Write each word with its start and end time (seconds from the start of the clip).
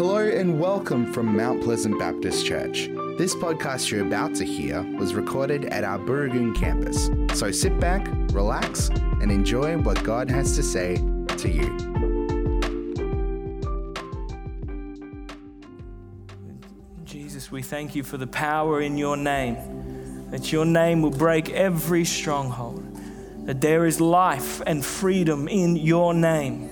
Hello 0.00 0.16
and 0.16 0.58
welcome 0.58 1.12
from 1.12 1.36
Mount 1.36 1.62
Pleasant 1.62 1.98
Baptist 1.98 2.46
Church. 2.46 2.88
This 3.18 3.34
podcast 3.34 3.90
you're 3.90 4.06
about 4.06 4.34
to 4.36 4.46
hear 4.46 4.80
was 4.96 5.12
recorded 5.12 5.66
at 5.66 5.84
our 5.84 5.98
Burragoon 5.98 6.54
campus. 6.56 7.10
So 7.38 7.50
sit 7.50 7.78
back, 7.78 8.08
relax, 8.32 8.88
and 8.88 9.30
enjoy 9.30 9.76
what 9.76 10.02
God 10.02 10.30
has 10.30 10.56
to 10.56 10.62
say 10.62 10.96
to 11.36 11.50
you. 11.50 11.68
Jesus, 17.04 17.52
we 17.52 17.60
thank 17.60 17.94
you 17.94 18.02
for 18.02 18.16
the 18.16 18.26
power 18.26 18.80
in 18.80 18.96
your 18.96 19.18
name, 19.18 20.30
that 20.30 20.50
your 20.50 20.64
name 20.64 21.02
will 21.02 21.10
break 21.10 21.50
every 21.50 22.06
stronghold, 22.06 22.82
that 23.44 23.60
there 23.60 23.84
is 23.84 24.00
life 24.00 24.62
and 24.66 24.82
freedom 24.82 25.46
in 25.46 25.76
your 25.76 26.14
name. 26.14 26.69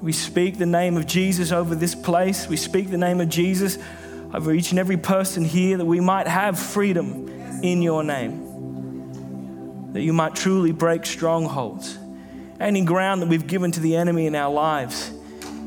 We 0.00 0.12
speak 0.12 0.58
the 0.58 0.66
name 0.66 0.96
of 0.96 1.06
Jesus 1.06 1.50
over 1.50 1.74
this 1.74 1.94
place. 1.94 2.48
We 2.48 2.56
speak 2.56 2.90
the 2.90 2.98
name 2.98 3.20
of 3.20 3.28
Jesus 3.28 3.78
over 4.32 4.52
each 4.52 4.70
and 4.70 4.78
every 4.78 4.96
person 4.96 5.44
here 5.44 5.76
that 5.76 5.84
we 5.84 6.00
might 6.00 6.28
have 6.28 6.58
freedom 6.58 7.28
in 7.62 7.82
your 7.82 8.04
name, 8.04 9.92
that 9.92 10.02
you 10.02 10.12
might 10.12 10.36
truly 10.36 10.70
break 10.70 11.04
strongholds, 11.04 11.98
any 12.60 12.84
ground 12.84 13.22
that 13.22 13.28
we've 13.28 13.46
given 13.46 13.72
to 13.72 13.80
the 13.80 13.96
enemy 13.96 14.26
in 14.26 14.34
our 14.34 14.52
lives, 14.52 15.12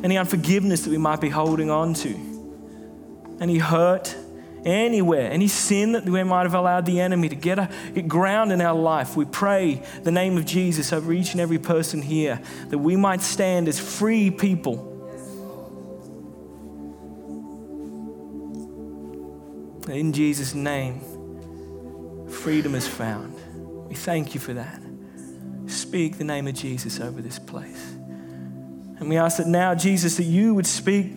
any 0.04 0.18
unforgiveness 0.18 0.84
that 0.84 0.92
we 0.92 0.98
might 0.98 1.20
be 1.20 1.30
holding 1.30 1.70
on 1.70 1.94
to, 1.96 3.38
any 3.42 3.58
hurt, 3.58 4.16
anywhere, 4.66 5.32
any 5.32 5.48
sin 5.48 5.94
that 5.94 6.06
we 6.06 6.24
might 6.24 6.44
have 6.44 6.54
allowed 6.54 6.86
the 6.86 7.00
enemy 7.00 7.30
to 7.30 7.36
get, 7.36 7.60
a, 7.60 7.70
get 7.94 8.08
ground 8.08 8.52
in 8.52 8.62
our 8.62 8.78
life. 8.78 9.16
We 9.16 9.26
pray 9.26 9.82
the 10.04 10.12
name 10.12 10.38
of 10.38 10.46
Jesus 10.46 10.94
over 10.94 11.12
each 11.12 11.32
and 11.32 11.42
every 11.42 11.60
person 11.60 12.02
here 12.02 12.42
that 12.70 12.78
we 12.78 12.96
might 12.96 13.22
stand 13.22 13.68
as 13.68 13.80
free 13.80 14.30
people. 14.32 14.88
In 19.90 20.14
Jesus' 20.14 20.54
name, 20.54 21.02
freedom 22.30 22.76
is 22.76 22.88
found. 22.88 23.36
We 23.90 23.96
thank 23.96 24.34
you 24.34 24.40
for 24.40 24.54
that. 24.54 24.82
Speak 25.68 26.18
the 26.18 26.24
name 26.24 26.48
of 26.48 26.54
Jesus 26.54 27.00
over 27.00 27.22
this 27.22 27.40
place. 27.40 27.92
And 29.00 29.10
we 29.10 29.18
ask 29.18 29.38
that 29.38 29.48
now, 29.48 29.74
Jesus, 29.74 30.18
that 30.18 30.24
you 30.24 30.54
would 30.54 30.68
speak 30.68 31.12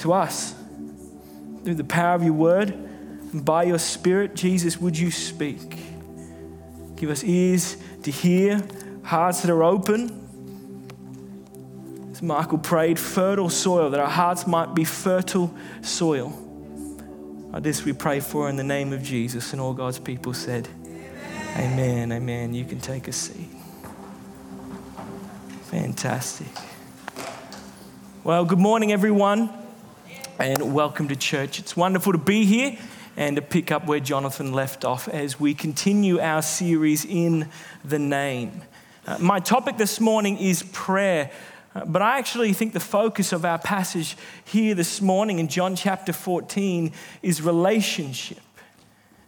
to 0.00 0.12
us 0.12 0.54
through 1.64 1.74
the 1.74 1.84
power 1.84 2.14
of 2.14 2.22
your 2.22 2.32
word 2.32 2.70
and 3.32 3.44
by 3.44 3.64
your 3.64 3.78
spirit, 3.78 4.34
Jesus, 4.34 4.78
would 4.78 4.98
you 4.98 5.10
speak? 5.10 5.78
Give 6.96 7.10
us 7.10 7.24
ears 7.24 7.76
to 8.02 8.10
hear, 8.10 8.62
hearts 9.02 9.40
that 9.42 9.50
are 9.50 9.64
open. 9.64 10.18
As 12.12 12.22
Michael 12.22 12.58
prayed, 12.58 12.98
fertile 12.98 13.48
soil, 13.48 13.90
that 13.90 14.00
our 14.00 14.10
hearts 14.10 14.46
might 14.46 14.74
be 14.74 14.84
fertile 14.84 15.52
soil. 15.80 16.38
This 17.60 17.84
we 17.84 17.92
pray 17.92 18.20
for 18.20 18.48
in 18.48 18.56
the 18.56 18.64
name 18.64 18.92
of 18.92 19.02
Jesus. 19.02 19.52
And 19.52 19.60
all 19.60 19.74
God's 19.74 19.98
people 19.98 20.32
said, 20.32 20.68
Amen. 21.56 22.10
Amen. 22.10 22.12
Amen. 22.12 22.54
You 22.54 22.64
can 22.64 22.80
take 22.80 23.08
a 23.08 23.12
seat. 23.12 23.48
Fantastic. 25.64 26.48
Well, 28.24 28.44
good 28.44 28.58
morning, 28.58 28.92
everyone 28.92 29.61
and 30.38 30.74
welcome 30.74 31.08
to 31.08 31.16
church. 31.16 31.58
It's 31.58 31.76
wonderful 31.76 32.12
to 32.12 32.18
be 32.18 32.44
here 32.44 32.78
and 33.16 33.36
to 33.36 33.42
pick 33.42 33.70
up 33.70 33.86
where 33.86 34.00
Jonathan 34.00 34.52
left 34.52 34.84
off 34.84 35.08
as 35.08 35.38
we 35.38 35.54
continue 35.54 36.20
our 36.20 36.42
series 36.42 37.04
in 37.04 37.48
the 37.84 37.98
name. 37.98 38.62
Uh, 39.06 39.18
my 39.18 39.40
topic 39.40 39.76
this 39.76 40.00
morning 40.00 40.38
is 40.38 40.62
prayer, 40.72 41.30
uh, 41.74 41.84
but 41.84 42.02
I 42.02 42.18
actually 42.18 42.52
think 42.52 42.72
the 42.72 42.80
focus 42.80 43.32
of 43.32 43.44
our 43.44 43.58
passage 43.58 44.16
here 44.44 44.74
this 44.74 45.00
morning 45.00 45.38
in 45.38 45.48
John 45.48 45.76
chapter 45.76 46.12
14 46.12 46.92
is 47.22 47.42
relationship. 47.42 48.40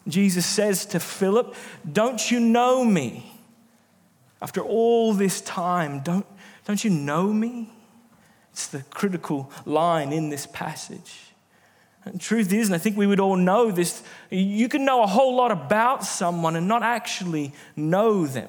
Jesus 0.08 0.46
says 0.46 0.86
to 0.86 1.00
Philip, 1.00 1.54
Don't 1.90 2.30
you 2.30 2.40
know 2.40 2.84
me? 2.84 3.30
After 4.40 4.60
all 4.60 5.12
this 5.12 5.40
time, 5.40 6.00
don't, 6.00 6.26
don't 6.66 6.82
you 6.82 6.90
know 6.90 7.32
me? 7.32 7.70
It's 8.54 8.68
the 8.68 8.84
critical 8.90 9.50
line 9.64 10.12
in 10.12 10.28
this 10.28 10.46
passage. 10.46 11.32
And 12.04 12.20
truth 12.20 12.52
is, 12.52 12.68
and 12.68 12.74
I 12.76 12.78
think 12.78 12.96
we 12.96 13.04
would 13.04 13.18
all 13.18 13.34
know 13.34 13.72
this, 13.72 14.00
you 14.30 14.68
can 14.68 14.84
know 14.84 15.02
a 15.02 15.08
whole 15.08 15.34
lot 15.34 15.50
about 15.50 16.04
someone 16.04 16.54
and 16.54 16.68
not 16.68 16.84
actually 16.84 17.52
know 17.74 18.28
them. 18.28 18.48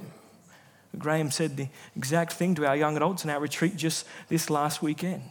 Graham 0.95 1.31
said 1.31 1.57
the 1.57 1.69
exact 1.97 2.33
thing 2.33 2.53
to 2.53 2.67
our 2.67 2.75
young 2.75 2.95
adults 2.95 3.23
in 3.23 3.31
our 3.31 3.39
retreat 3.39 3.77
just 3.77 4.05
this 4.29 4.51
last 4.51 4.83
weekend. 4.83 5.23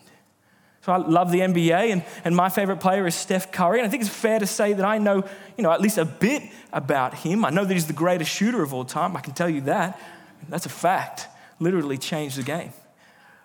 So 0.81 0.91
I 0.91 0.97
love 0.97 1.31
the 1.31 1.39
NBA, 1.39 1.93
and, 1.93 2.03
and 2.25 2.35
my 2.35 2.49
favorite 2.49 2.81
player 2.81 3.07
is 3.07 3.15
Steph 3.15 3.53
Curry. 3.53 3.79
And 3.79 3.87
I 3.87 3.91
think 3.91 4.03
it's 4.03 4.13
fair 4.13 4.41
to 4.41 4.47
say 4.47 4.73
that 4.73 4.85
I 4.85 4.99
know, 4.99 5.23
you 5.57 5.63
know, 5.63 5.71
at 5.71 5.81
least 5.81 5.99
a 5.99 6.05
bit 6.05 6.43
about 6.73 7.15
him. 7.15 7.45
I 7.45 7.51
know 7.51 7.65
that 7.65 7.73
he's 7.73 7.87
the 7.87 7.93
greatest 7.93 8.33
shooter 8.33 8.61
of 8.61 8.75
all 8.75 8.85
time. 8.85 9.17
I 9.17 9.21
can 9.21 9.35
tell 9.35 9.49
you 9.49 9.61
that. 9.63 10.01
That's 10.49 10.67
a 10.67 10.71
fact. 10.71 11.29
Literally 11.61 11.97
changed 11.97 12.39
the 12.39 12.43
game. 12.43 12.73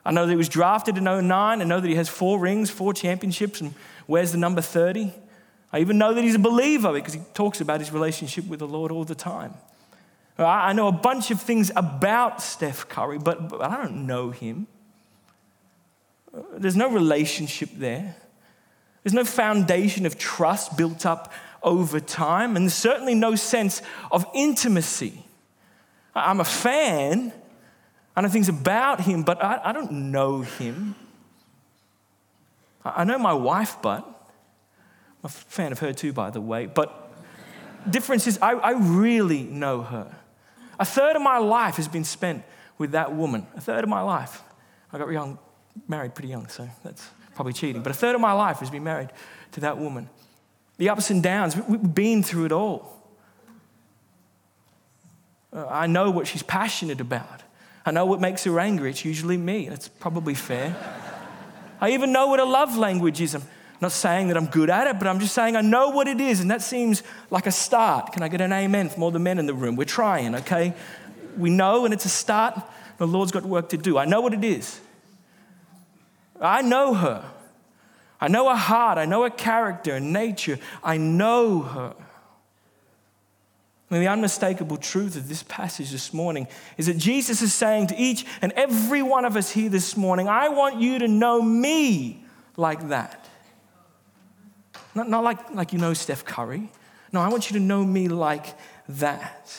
I 0.09 0.11
know 0.11 0.25
that 0.25 0.31
he 0.31 0.37
was 0.37 0.49
drafted 0.49 0.97
in 0.97 1.03
09. 1.03 1.29
I 1.29 1.63
know 1.63 1.79
that 1.79 1.87
he 1.87 1.93
has 1.93 2.09
four 2.09 2.39
rings, 2.39 2.71
four 2.71 2.95
championships, 2.95 3.61
and 3.61 3.75
wears 4.07 4.31
the 4.31 4.39
number 4.39 4.59
30. 4.59 5.13
I 5.71 5.81
even 5.81 5.99
know 5.99 6.15
that 6.15 6.23
he's 6.23 6.33
a 6.33 6.39
believer 6.39 6.91
because 6.91 7.13
he 7.13 7.21
talks 7.35 7.61
about 7.61 7.79
his 7.79 7.91
relationship 7.91 8.47
with 8.47 8.57
the 8.57 8.67
Lord 8.67 8.91
all 8.91 9.03
the 9.03 9.13
time. 9.13 9.53
I 10.35 10.73
know 10.73 10.87
a 10.87 10.91
bunch 10.91 11.29
of 11.29 11.39
things 11.39 11.71
about 11.75 12.41
Steph 12.41 12.89
Curry, 12.89 13.19
but, 13.19 13.49
but 13.49 13.61
I 13.61 13.77
don't 13.77 14.07
know 14.07 14.31
him. 14.31 14.65
There's 16.53 16.75
no 16.75 16.89
relationship 16.89 17.69
there. 17.75 18.15
There's 19.03 19.13
no 19.13 19.23
foundation 19.23 20.07
of 20.07 20.17
trust 20.17 20.75
built 20.75 21.05
up 21.05 21.31
over 21.61 21.99
time, 21.99 22.55
and 22.55 22.71
certainly 22.71 23.13
no 23.13 23.35
sense 23.35 23.83
of 24.09 24.25
intimacy. 24.33 25.23
I'm 26.15 26.39
a 26.39 26.45
fan, 26.45 27.31
I 28.19 28.21
know 28.21 28.27
things 28.27 28.49
about 28.49 28.99
him, 28.99 29.23
but 29.23 29.41
I, 29.41 29.61
I 29.63 29.71
don't 29.71 29.93
know 30.11 30.41
him. 30.41 30.93
I 32.83 33.05
know 33.05 33.17
my 33.17 33.31
wife, 33.31 33.77
but 33.81 34.03
I'm 34.03 35.23
a 35.23 35.29
fan 35.29 35.71
of 35.71 35.79
her 35.79 35.93
too, 35.93 36.11
by 36.11 36.29
the 36.29 36.41
way. 36.41 36.65
But 36.65 37.13
difference 37.89 38.27
is, 38.27 38.37
I, 38.41 38.55
I 38.55 38.71
really 38.71 39.43
know 39.43 39.83
her. 39.83 40.13
A 40.81 40.83
third 40.83 41.15
of 41.15 41.21
my 41.21 41.37
life 41.37 41.77
has 41.77 41.87
been 41.87 42.03
spent 42.03 42.43
with 42.77 42.91
that 42.91 43.15
woman. 43.15 43.47
A 43.55 43.61
third 43.61 43.85
of 43.85 43.89
my 43.89 44.01
life. 44.01 44.43
I 44.91 44.97
got 44.97 45.09
young, 45.09 45.39
married 45.87 46.13
pretty 46.13 46.27
young, 46.27 46.49
so 46.49 46.67
that's 46.83 47.09
probably 47.35 47.53
cheating. 47.53 47.83
But 47.83 47.91
a 47.93 47.95
third 47.95 48.15
of 48.15 48.19
my 48.19 48.33
life 48.33 48.59
has 48.59 48.69
been 48.69 48.83
married 48.83 49.11
to 49.53 49.61
that 49.61 49.77
woman. 49.77 50.09
The 50.75 50.89
ups 50.89 51.09
and 51.09 51.23
downs, 51.23 51.55
we've 51.55 51.95
been 51.95 52.21
through 52.21 52.47
it 52.47 52.51
all. 52.51 53.01
Uh, 55.53 55.67
I 55.69 55.87
know 55.87 56.11
what 56.11 56.27
she's 56.27 56.43
passionate 56.43 56.99
about. 56.99 57.43
I 57.89 57.91
know 57.91 58.05
what 58.05 58.21
makes 58.21 58.43
her 58.43 58.59
angry. 58.59 58.91
It's 58.91 59.03
usually 59.03 59.35
me. 59.35 59.67
That's 59.67 59.87
probably 59.87 60.35
fair. 60.35 60.75
I 61.81 61.89
even 61.89 62.11
know 62.11 62.27
what 62.27 62.39
a 62.39 62.45
love 62.45 62.77
language 62.77 63.19
is. 63.19 63.33
I'm 63.33 63.41
not 63.81 63.91
saying 63.91 64.27
that 64.27 64.37
I'm 64.37 64.45
good 64.45 64.69
at 64.69 64.85
it, 64.85 64.99
but 64.99 65.07
I'm 65.07 65.19
just 65.19 65.33
saying 65.33 65.55
I 65.55 65.61
know 65.61 65.89
what 65.89 66.07
it 66.07 66.21
is, 66.21 66.39
and 66.39 66.51
that 66.51 66.61
seems 66.61 67.01
like 67.31 67.47
a 67.47 67.51
start. 67.51 68.13
Can 68.13 68.21
I 68.21 68.27
get 68.27 68.41
an 68.41 68.53
amen 68.53 68.89
from 68.89 69.01
all 69.01 69.09
the 69.09 69.17
men 69.17 69.39
in 69.39 69.47
the 69.47 69.55
room? 69.55 69.75
We're 69.75 69.85
trying, 69.85 70.35
okay? 70.35 70.75
We 71.35 71.49
know, 71.49 71.83
and 71.83 71.91
it's 71.91 72.05
a 72.05 72.09
start. 72.09 72.61
The 72.99 73.07
Lord's 73.07 73.31
got 73.31 73.43
work 73.43 73.69
to 73.69 73.77
do. 73.77 73.97
I 73.97 74.05
know 74.05 74.21
what 74.21 74.35
it 74.35 74.43
is. 74.43 74.79
I 76.39 76.61
know 76.61 76.93
her. 76.93 77.25
I 78.21 78.27
know 78.27 78.49
her 78.49 78.55
heart. 78.55 78.99
I 78.99 79.05
know 79.05 79.23
her 79.23 79.31
character 79.31 79.95
and 79.95 80.13
nature. 80.13 80.59
I 80.83 80.97
know 80.97 81.61
her. 81.61 81.95
And 83.91 84.01
the 84.01 84.07
unmistakable 84.07 84.77
truth 84.77 85.15
of 85.15 85.27
this 85.27 85.43
passage 85.43 85.91
this 85.91 86.13
morning 86.13 86.47
is 86.77 86.85
that 86.85 86.97
Jesus 86.97 87.41
is 87.41 87.53
saying 87.53 87.87
to 87.87 87.97
each 87.97 88.25
and 88.41 88.51
every 88.51 89.01
one 89.01 89.25
of 89.25 89.35
us 89.35 89.49
here 89.49 89.69
this 89.69 89.97
morning, 89.97 90.27
I 90.27 90.49
want 90.49 90.79
you 90.79 90.99
to 90.99 91.07
know 91.07 91.41
me 91.41 92.23
like 92.55 92.89
that. 92.89 93.27
Not, 94.93 95.09
not 95.09 95.23
like, 95.23 95.51
like 95.51 95.73
you 95.73 95.79
know 95.79 95.93
Steph 95.93 96.23
Curry. 96.23 96.69
No, 97.11 97.21
I 97.21 97.29
want 97.29 97.49
you 97.49 97.57
to 97.57 97.63
know 97.63 97.83
me 97.83 98.07
like 98.07 98.55
that. 98.89 99.57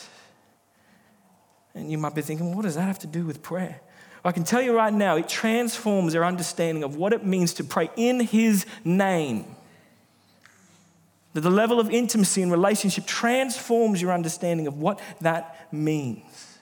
And 1.73 1.91
you 1.91 1.97
might 1.97 2.15
be 2.15 2.21
thinking, 2.21 2.47
well, 2.47 2.55
what 2.57 2.63
does 2.63 2.75
that 2.75 2.83
have 2.83 2.99
to 2.99 3.07
do 3.07 3.25
with 3.25 3.41
prayer? 3.41 3.81
Well, 4.23 4.29
I 4.29 4.31
can 4.31 4.43
tell 4.43 4.61
you 4.61 4.75
right 4.75 4.93
now, 4.93 5.17
it 5.17 5.27
transforms 5.27 6.15
our 6.15 6.23
understanding 6.23 6.83
of 6.83 6.95
what 6.95 7.11
it 7.11 7.25
means 7.25 7.53
to 7.55 7.63
pray 7.63 7.89
in 7.97 8.21
His 8.21 8.65
name. 8.85 9.55
That 11.33 11.41
the 11.41 11.49
level 11.49 11.79
of 11.79 11.89
intimacy 11.89 12.41
and 12.41 12.51
relationship 12.51 13.05
transforms 13.05 14.01
your 14.01 14.11
understanding 14.11 14.67
of 14.67 14.77
what 14.77 14.99
that 15.21 15.67
means. 15.71 16.57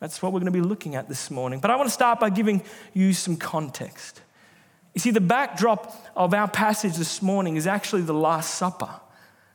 That's 0.00 0.20
what 0.20 0.32
we're 0.32 0.40
going 0.40 0.52
to 0.52 0.58
be 0.58 0.60
looking 0.60 0.94
at 0.94 1.08
this 1.08 1.30
morning. 1.30 1.60
But 1.60 1.70
I 1.70 1.76
want 1.76 1.88
to 1.88 1.92
start 1.92 2.20
by 2.20 2.30
giving 2.30 2.62
you 2.92 3.12
some 3.12 3.36
context. 3.36 4.20
You 4.94 5.00
see, 5.00 5.10
the 5.10 5.20
backdrop 5.20 5.94
of 6.14 6.34
our 6.34 6.48
passage 6.48 6.96
this 6.96 7.22
morning 7.22 7.56
is 7.56 7.66
actually 7.66 8.02
the 8.02 8.14
Last 8.14 8.54
Supper. 8.54 8.90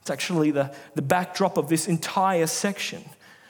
It's 0.01 0.09
actually 0.09 0.51
the, 0.51 0.73
the 0.95 1.01
backdrop 1.01 1.57
of 1.57 1.67
this 1.67 1.87
entire 1.87 2.47
section. 2.47 3.03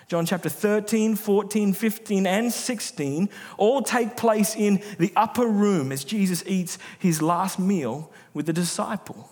John 0.08 0.26
chapter 0.26 0.50
13, 0.50 1.16
14, 1.16 1.72
15, 1.72 2.28
and 2.28 2.52
16 2.52 3.30
all 3.58 3.82
take 3.82 4.18
place 4.18 4.58
in 4.58 4.82
the 5.00 5.14
upper 5.16 5.48
room 5.48 5.94
as 5.94 6.04
Jesus 6.04 6.44
eats 6.46 6.78
his 7.00 7.22
last 7.22 7.58
meal 7.58 8.12
with 8.34 8.46
the 8.46 8.54
disciples. 8.54 9.31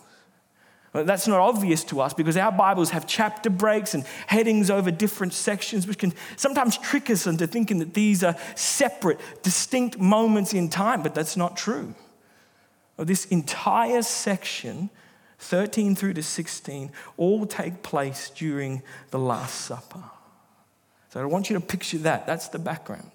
That's 0.92 1.28
not 1.28 1.38
obvious 1.38 1.84
to 1.84 2.00
us 2.00 2.14
because 2.14 2.36
our 2.36 2.50
Bibles 2.50 2.90
have 2.90 3.06
chapter 3.06 3.48
breaks 3.48 3.94
and 3.94 4.04
headings 4.26 4.70
over 4.70 4.90
different 4.90 5.32
sections, 5.32 5.86
which 5.86 5.98
can 5.98 6.12
sometimes 6.36 6.76
trick 6.78 7.08
us 7.10 7.28
into 7.28 7.46
thinking 7.46 7.78
that 7.78 7.94
these 7.94 8.24
are 8.24 8.36
separate, 8.56 9.20
distinct 9.42 9.98
moments 9.98 10.52
in 10.52 10.68
time, 10.68 11.02
but 11.02 11.14
that's 11.14 11.36
not 11.36 11.56
true. 11.56 11.94
This 12.98 13.24
entire 13.26 14.02
section, 14.02 14.90
13 15.38 15.94
through 15.94 16.14
to 16.14 16.22
16, 16.22 16.90
all 17.16 17.46
take 17.46 17.82
place 17.82 18.30
during 18.30 18.82
the 19.10 19.18
Last 19.18 19.62
Supper. 19.62 20.02
So 21.10 21.20
I 21.20 21.24
want 21.24 21.50
you 21.50 21.54
to 21.54 21.64
picture 21.64 21.98
that. 21.98 22.26
That's 22.26 22.48
the 22.48 22.58
background. 22.58 23.10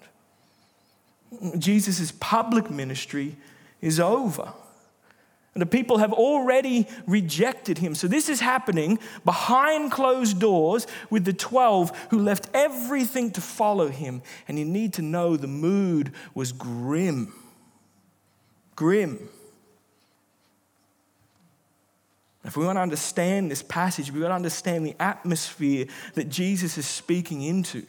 Jesus' 1.58 2.12
public 2.20 2.70
ministry 2.70 3.36
is 3.80 4.00
over. 4.00 4.52
And 5.56 5.62
the 5.62 5.66
people 5.66 5.96
have 5.96 6.12
already 6.12 6.86
rejected 7.06 7.78
him. 7.78 7.94
So 7.94 8.08
this 8.08 8.28
is 8.28 8.40
happening 8.40 8.98
behind 9.24 9.90
closed 9.90 10.38
doors 10.38 10.86
with 11.08 11.24
the 11.24 11.32
12 11.32 12.08
who 12.10 12.18
left 12.18 12.50
everything 12.52 13.30
to 13.30 13.40
follow 13.40 13.88
him. 13.88 14.20
And 14.48 14.58
you 14.58 14.66
need 14.66 14.92
to 14.92 15.02
know 15.02 15.34
the 15.34 15.46
mood 15.46 16.12
was 16.34 16.52
grim. 16.52 17.32
Grim. 18.74 19.30
If 22.44 22.58
we 22.58 22.66
want 22.66 22.76
to 22.76 22.82
understand 22.82 23.50
this 23.50 23.62
passage, 23.62 24.12
we've 24.12 24.20
got 24.20 24.28
to 24.28 24.34
understand 24.34 24.84
the 24.84 24.94
atmosphere 25.00 25.86
that 26.16 26.28
Jesus 26.28 26.76
is 26.76 26.86
speaking 26.86 27.40
into. 27.40 27.86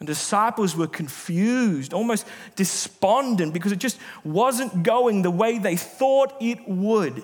And 0.00 0.06
disciples 0.06 0.74
were 0.74 0.86
confused, 0.86 1.92
almost 1.92 2.26
despondent, 2.56 3.52
because 3.52 3.70
it 3.70 3.78
just 3.78 3.98
wasn't 4.24 4.82
going 4.82 5.22
the 5.22 5.30
way 5.30 5.58
they 5.58 5.76
thought 5.76 6.34
it 6.40 6.66
would. 6.66 7.22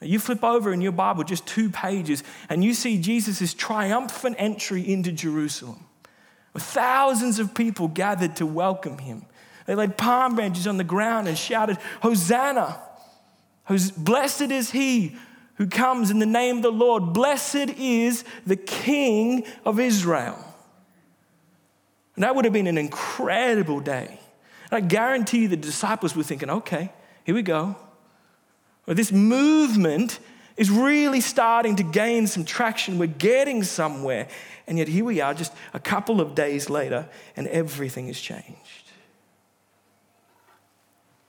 You 0.00 0.20
flip 0.20 0.44
over 0.44 0.72
in 0.72 0.80
your 0.80 0.92
Bible 0.92 1.24
just 1.24 1.44
two 1.44 1.68
pages, 1.68 2.22
and 2.48 2.64
you 2.64 2.72
see 2.74 3.00
Jesus' 3.00 3.52
triumphant 3.52 4.36
entry 4.38 4.88
into 4.88 5.10
Jerusalem. 5.10 5.84
With 6.52 6.62
thousands 6.62 7.40
of 7.40 7.54
people 7.54 7.88
gathered 7.88 8.36
to 8.36 8.46
welcome 8.46 8.98
him. 8.98 9.26
They 9.66 9.74
laid 9.74 9.98
palm 9.98 10.36
branches 10.36 10.68
on 10.68 10.76
the 10.76 10.84
ground 10.84 11.26
and 11.26 11.36
shouted, 11.36 11.78
Hosanna! 12.02 12.80
Blessed 13.96 14.52
is 14.52 14.70
he 14.70 15.16
who 15.56 15.66
comes 15.66 16.10
in 16.10 16.20
the 16.20 16.26
name 16.26 16.58
of 16.58 16.62
the 16.62 16.70
Lord. 16.70 17.12
Blessed 17.12 17.70
is 17.76 18.24
the 18.46 18.56
King 18.56 19.44
of 19.64 19.80
Israel. 19.80 20.44
And 22.18 22.24
that 22.24 22.34
would 22.34 22.44
have 22.46 22.52
been 22.52 22.66
an 22.66 22.78
incredible 22.78 23.78
day. 23.78 24.18
And 24.72 24.84
I 24.84 24.88
guarantee 24.88 25.46
the 25.46 25.56
disciples 25.56 26.16
were 26.16 26.24
thinking, 26.24 26.50
okay, 26.50 26.90
here 27.22 27.32
we 27.32 27.42
go. 27.42 27.76
This 28.86 29.12
movement 29.12 30.18
is 30.56 30.68
really 30.68 31.20
starting 31.20 31.76
to 31.76 31.84
gain 31.84 32.26
some 32.26 32.44
traction. 32.44 32.98
We're 32.98 33.06
getting 33.06 33.62
somewhere. 33.62 34.26
And 34.66 34.78
yet 34.78 34.88
here 34.88 35.04
we 35.04 35.20
are, 35.20 35.32
just 35.32 35.52
a 35.72 35.78
couple 35.78 36.20
of 36.20 36.34
days 36.34 36.68
later, 36.68 37.08
and 37.36 37.46
everything 37.46 38.08
has 38.08 38.18
changed. 38.18 38.90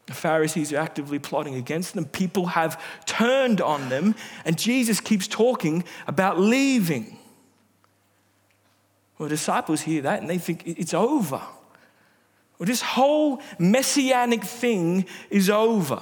The 0.08 0.16
Pharisees 0.16 0.74
are 0.74 0.78
actively 0.78 1.20
plotting 1.20 1.54
against 1.54 1.94
them. 1.94 2.06
People 2.06 2.48
have 2.48 2.84
turned 3.06 3.62
on 3.62 3.90
them, 3.90 4.16
and 4.44 4.58
Jesus 4.58 5.00
keeps 5.00 5.28
talking 5.28 5.84
about 6.08 6.40
leaving. 6.40 7.19
Well, 9.20 9.30
disciples 9.30 9.82
hear 9.82 10.02
that 10.04 10.22
and 10.22 10.30
they 10.30 10.40
think 10.40 10.64
it's 10.66 10.96
over. 10.96 11.42
Well, 12.58 12.66
this 12.66 12.82
whole 12.82 13.42
messianic 13.60 14.44
thing 14.44 15.06
is 15.30 15.50
over. 15.50 16.02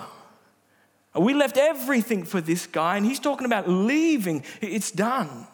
We 1.16 1.34
left 1.34 1.58
everything 1.58 2.24
for 2.25 2.42
this 2.42 2.68
guy, 2.68 2.96
and 2.96 3.06
he's 3.06 3.19
talking 3.19 3.46
about 3.46 3.68
leaving. 3.68 4.44
It's 4.62 4.92
done. 4.92 5.48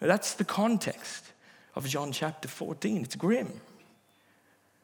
That's 0.00 0.34
the 0.34 0.44
context 0.44 1.32
of 1.76 1.86
John 1.88 2.10
chapter 2.10 2.48
14. 2.48 3.04
It's 3.04 3.16
grim. 3.16 3.60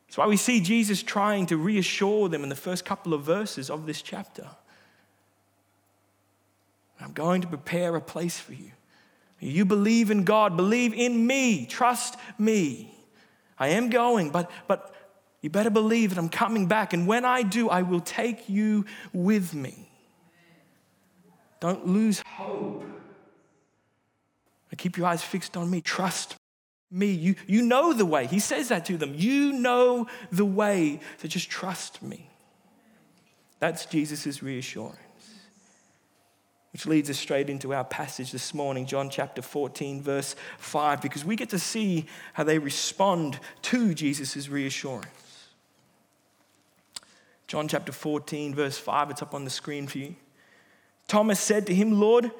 That's 0.07 0.19
why 0.19 0.27
we 0.27 0.37
see 0.37 0.61
Jesus 0.61 1.03
trying 1.03 1.47
to 1.47 1.57
reassure 1.57 2.29
them 2.29 2.43
in 2.43 2.49
the 2.49 2.57
first 2.57 2.85
couple 2.85 3.13
of 3.13 3.23
verses 3.23 3.71
of 3.71 3.87
this 3.87 4.03
chapter. 4.03 4.47
I'm 7.01 7.13
going 7.13 7.41
to 7.43 7.49
prepare 7.49 7.97
a 7.97 8.01
place 8.01 8.39
for 8.39 8.53
you. 8.53 8.71
You 9.41 9.65
believe 9.65 10.11
in 10.11 10.25
God, 10.25 10.57
believe 10.57 10.93
in 10.93 11.27
me, 11.27 11.67
trust 11.67 12.17
me. 12.39 12.95
I 13.59 13.69
am 13.69 13.91
going, 13.91 14.31
but, 14.31 14.51
but 14.69 14.95
you 15.41 15.51
better 15.51 15.71
believe 15.71 16.11
that 16.11 16.19
I'm 16.19 16.29
coming 16.29 16.67
back. 16.67 16.93
And 16.93 17.07
when 17.07 17.25
I 17.25 17.43
do, 17.43 17.69
I 17.69 17.83
will 17.83 18.01
take 18.01 18.49
you 18.49 18.85
with 19.13 19.55
me. 19.55 19.89
Don't 21.61 21.87
lose 21.87 22.23
hope. 22.27 22.85
Keep 24.77 24.97
your 24.97 25.07
eyes 25.07 25.23
fixed 25.23 25.57
on 25.57 25.71
me. 25.71 25.83
Trust 25.83 26.37
me. 26.91 27.11
You, 27.11 27.35
you 27.47 27.61
know 27.63 27.93
the 27.93 28.07
way. 28.07 28.27
He 28.27 28.39
says 28.39 28.69
that 28.69 28.87
to 28.87 28.97
them. 28.97 29.15
You 29.15 29.53
know 29.53 30.07
the 30.33 30.45
way, 30.45 31.01
so 31.19 31.29
just 31.29 31.51
trust 31.51 32.03
me. 32.03 32.31
That's 33.59 33.85
Jesus' 33.85 34.43
reassurance. 34.43 34.97
Which 36.73 36.87
leads 36.87 37.11
us 37.11 37.19
straight 37.19 37.51
into 37.51 37.75
our 37.75 37.85
passage 37.85 38.31
this 38.31 38.55
morning, 38.55 38.87
John 38.87 39.11
chapter 39.11 39.43
14, 39.43 40.01
verse 40.03 40.37
5, 40.59 41.03
because 41.03 41.25
we 41.25 41.35
get 41.35 41.51
to 41.51 41.59
see 41.59 42.07
how 42.33 42.45
they 42.45 42.59
respond 42.59 43.41
to 43.63 43.93
Jesus' 43.93 44.49
reassurance. 44.49 45.09
John 47.49 47.67
chapter 47.67 47.91
14, 47.91 48.55
verse 48.55 48.79
5, 48.79 49.11
it's 49.11 49.23
up 49.23 49.35
on 49.35 49.43
the 49.43 49.51
screen 49.51 49.89
for 49.89 49.99
you. 49.99 50.15
Thomas 51.09 51.41
said 51.41 51.67
to 51.67 51.75
him, 51.75 51.99
Lord, 51.99 52.31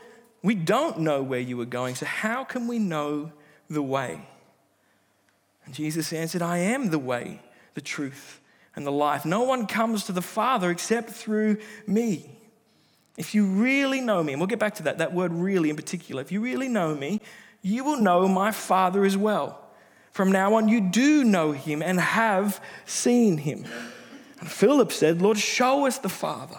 we 0.43 0.55
don't 0.55 1.01
know 1.01 1.23
where 1.23 1.41
you 1.41 1.61
are 1.61 1.67
going, 1.67 1.97
so 1.97 2.07
how 2.07 2.45
can 2.45 2.69
we 2.69 2.79
know 2.79 3.33
the 3.69 3.83
way? 3.83 4.29
And 5.65 5.75
Jesus 5.75 6.13
answered, 6.13 6.43
I 6.43 6.59
am 6.59 6.91
the 6.91 6.99
way, 7.01 7.41
the 7.75 7.81
truth, 7.81 8.41
and 8.77 8.87
the 8.87 8.93
life. 8.93 9.25
No 9.25 9.43
one 9.43 9.67
comes 9.67 10.05
to 10.05 10.13
the 10.13 10.23
Father 10.23 10.71
except 10.71 11.11
through 11.11 11.57
me. 11.89 12.40
If 13.17 13.35
you 13.35 13.47
really 13.47 14.01
know 14.01 14.23
me, 14.23 14.33
and 14.33 14.41
we'll 14.41 14.47
get 14.47 14.59
back 14.59 14.75
to 14.77 14.85
that, 14.85 14.99
that 14.99 15.13
word 15.13 15.33
really 15.33 15.71
in 15.71 15.77
particular, 15.77 16.23
if 16.23 16.33
you 16.33 16.41
really 16.41 16.69
know 16.69 16.95
me, 16.95 17.21
you 17.63 17.85
will 17.85 18.01
know 18.01 18.27
my 18.29 18.51
Father 18.51 19.05
as 19.05 19.17
well. 19.17 19.67
From 20.13 20.33
now 20.33 20.55
on, 20.55 20.69
you 20.69 20.81
do 20.81 21.25
know 21.25 21.53
him 21.53 21.83
and 21.83 22.01
have 22.01 22.63
seen 22.85 23.39
him. 23.39 23.65
And 24.41 24.51
Philip 24.51 24.91
said, 24.93 25.21
Lord, 25.21 25.39
show 25.39 25.87
us 25.87 25.99
the 25.99 26.09
Father, 26.09 26.59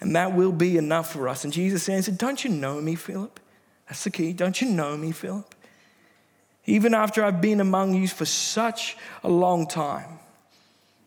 and 0.00 0.14
that 0.14 0.34
will 0.34 0.52
be 0.52 0.76
enough 0.78 1.12
for 1.12 1.28
us. 1.28 1.44
And 1.44 1.52
Jesus 1.52 1.88
answered, 1.88 2.16
Don't 2.16 2.44
you 2.44 2.50
know 2.50 2.80
me, 2.80 2.94
Philip? 2.94 3.40
That's 3.88 4.04
the 4.04 4.10
key. 4.10 4.32
Don't 4.32 4.60
you 4.60 4.68
know 4.68 4.96
me, 4.96 5.12
Philip? 5.12 5.54
Even 6.66 6.94
after 6.94 7.24
I've 7.24 7.40
been 7.40 7.60
among 7.60 7.94
you 7.94 8.06
for 8.06 8.26
such 8.26 8.96
a 9.24 9.28
long 9.28 9.66
time, 9.66 10.18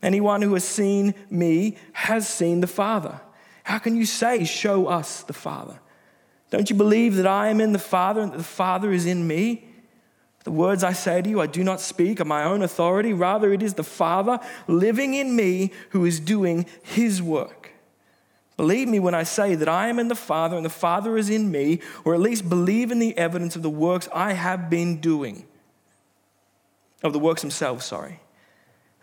anyone 0.01 0.41
who 0.41 0.53
has 0.55 0.63
seen 0.63 1.13
me 1.29 1.77
has 1.93 2.27
seen 2.27 2.61
the 2.61 2.67
Father. 2.67 3.21
How 3.71 3.79
can 3.79 3.95
you 3.95 4.05
say, 4.05 4.43
Show 4.43 4.87
us 4.87 5.23
the 5.23 5.31
Father? 5.31 5.79
Don't 6.49 6.69
you 6.69 6.75
believe 6.75 7.15
that 7.15 7.25
I 7.25 7.47
am 7.47 7.61
in 7.61 7.71
the 7.71 7.79
Father 7.79 8.19
and 8.19 8.33
that 8.33 8.37
the 8.37 8.43
Father 8.43 8.91
is 8.91 9.05
in 9.05 9.25
me? 9.25 9.63
The 10.43 10.51
words 10.51 10.83
I 10.83 10.91
say 10.91 11.21
to 11.21 11.29
you, 11.29 11.39
I 11.39 11.47
do 11.47 11.63
not 11.63 11.79
speak 11.79 12.19
of 12.19 12.27
my 12.27 12.43
own 12.43 12.63
authority. 12.63 13.13
Rather, 13.13 13.53
it 13.53 13.63
is 13.63 13.75
the 13.75 13.83
Father 13.85 14.41
living 14.67 15.13
in 15.13 15.37
me 15.37 15.71
who 15.91 16.03
is 16.03 16.19
doing 16.19 16.65
his 16.83 17.21
work. 17.21 17.71
Believe 18.57 18.89
me 18.89 18.99
when 18.99 19.15
I 19.15 19.23
say 19.23 19.55
that 19.55 19.69
I 19.69 19.87
am 19.87 19.99
in 19.99 20.09
the 20.09 20.15
Father 20.15 20.57
and 20.57 20.65
the 20.65 20.69
Father 20.69 21.15
is 21.15 21.29
in 21.29 21.49
me, 21.49 21.79
or 22.03 22.13
at 22.13 22.19
least 22.19 22.49
believe 22.49 22.91
in 22.91 22.99
the 22.99 23.17
evidence 23.17 23.55
of 23.55 23.61
the 23.61 23.69
works 23.69 24.09
I 24.13 24.33
have 24.33 24.69
been 24.69 24.99
doing. 24.99 25.45
Of 27.03 27.13
the 27.13 27.19
works 27.19 27.39
themselves, 27.39 27.85
sorry. 27.85 28.19